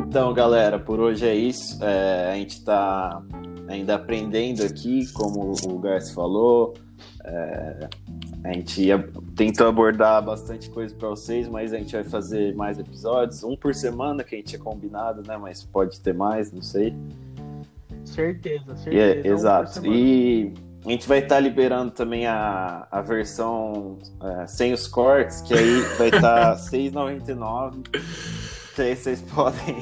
Então, 0.08 0.32
galera, 0.32 0.78
por 0.78 0.98
hoje 0.98 1.26
é 1.26 1.34
isso. 1.34 1.82
É, 1.84 2.30
a 2.30 2.34
gente 2.36 2.52
está 2.52 3.20
ainda 3.68 3.94
aprendendo 3.94 4.64
aqui, 4.64 5.10
como 5.12 5.52
o 5.64 5.78
Garcia 5.78 6.14
falou. 6.14 6.74
É, 7.24 7.88
a 8.44 8.52
gente 8.52 8.88
tentou 9.34 9.66
abordar 9.66 10.22
bastante 10.22 10.68
coisa 10.70 10.94
para 10.94 11.08
vocês, 11.08 11.48
mas 11.48 11.72
a 11.72 11.78
gente 11.78 11.94
vai 11.94 12.04
fazer 12.04 12.54
mais 12.54 12.78
episódios, 12.78 13.42
um 13.42 13.56
por 13.56 13.74
semana 13.74 14.22
que 14.22 14.34
a 14.34 14.38
gente 14.38 14.48
tinha 14.48 14.60
combinado, 14.60 15.22
né? 15.26 15.36
Mas 15.36 15.64
pode 15.64 16.00
ter 16.00 16.12
mais, 16.12 16.52
não 16.52 16.62
sei. 16.62 16.94
certeza, 18.04 18.76
certeza. 18.76 18.96
é- 18.96 19.14
por 19.22 19.26
exato. 19.26 19.86
E 19.86 20.52
a 20.84 20.90
gente 20.90 21.08
vai 21.08 21.20
estar 21.20 21.40
liberando 21.40 21.90
também 21.90 22.26
a, 22.26 22.86
a 22.90 23.00
versão 23.00 23.98
é, 24.22 24.46
sem 24.46 24.72
os 24.74 24.86
cortes, 24.86 25.40
que 25.40 25.54
aí 25.54 25.80
vai 25.96 26.08
estar 26.08 26.52
R$ 26.54 26.60
6,99. 26.60 27.82
Que 28.74 28.82
aí 28.82 28.96
vocês 28.96 29.22
podem 29.22 29.76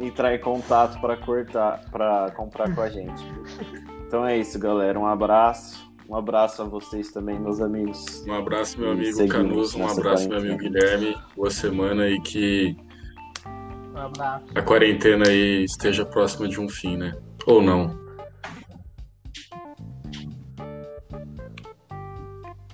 entrar 0.00 0.34
em 0.34 0.38
contato 0.38 1.00
para 1.00 1.16
cortar, 1.16 1.80
para 1.90 2.30
comprar 2.32 2.74
com 2.74 2.80
a 2.80 2.88
gente. 2.88 3.24
Então 4.06 4.26
é 4.26 4.38
isso, 4.38 4.58
galera. 4.58 4.98
Um 4.98 5.06
abraço. 5.06 5.86
Um 6.08 6.16
abraço 6.16 6.62
a 6.62 6.64
vocês 6.64 7.10
também, 7.12 7.38
meus 7.38 7.60
amigos. 7.60 8.24
Um 8.26 8.32
abraço, 8.32 8.80
meu 8.80 8.92
amigo 8.92 9.12
seguimos 9.12 9.32
Canuso, 9.32 9.78
um 9.78 9.86
abraço, 9.86 10.26
meu 10.26 10.38
amigo. 10.38 10.56
Guilherme. 10.56 11.14
Boa 11.36 11.50
semana 11.50 12.08
e 12.08 12.18
que 12.20 12.74
Um 13.98 14.58
a 14.58 14.62
quarentena 14.62 15.28
aí 15.28 15.64
esteja 15.64 16.06
próxima 16.06 16.48
de 16.48 16.60
um 16.60 16.68
fim, 16.68 16.96
né? 16.96 17.14
Ou 17.46 17.60
não. 17.60 17.98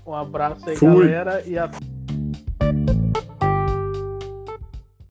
Um 0.06 0.14
abraço 0.14 0.68
aí, 0.68 0.76
Fui. 0.76 1.08
galera. 1.08 1.42
E 1.46 1.58
até. 1.58 1.78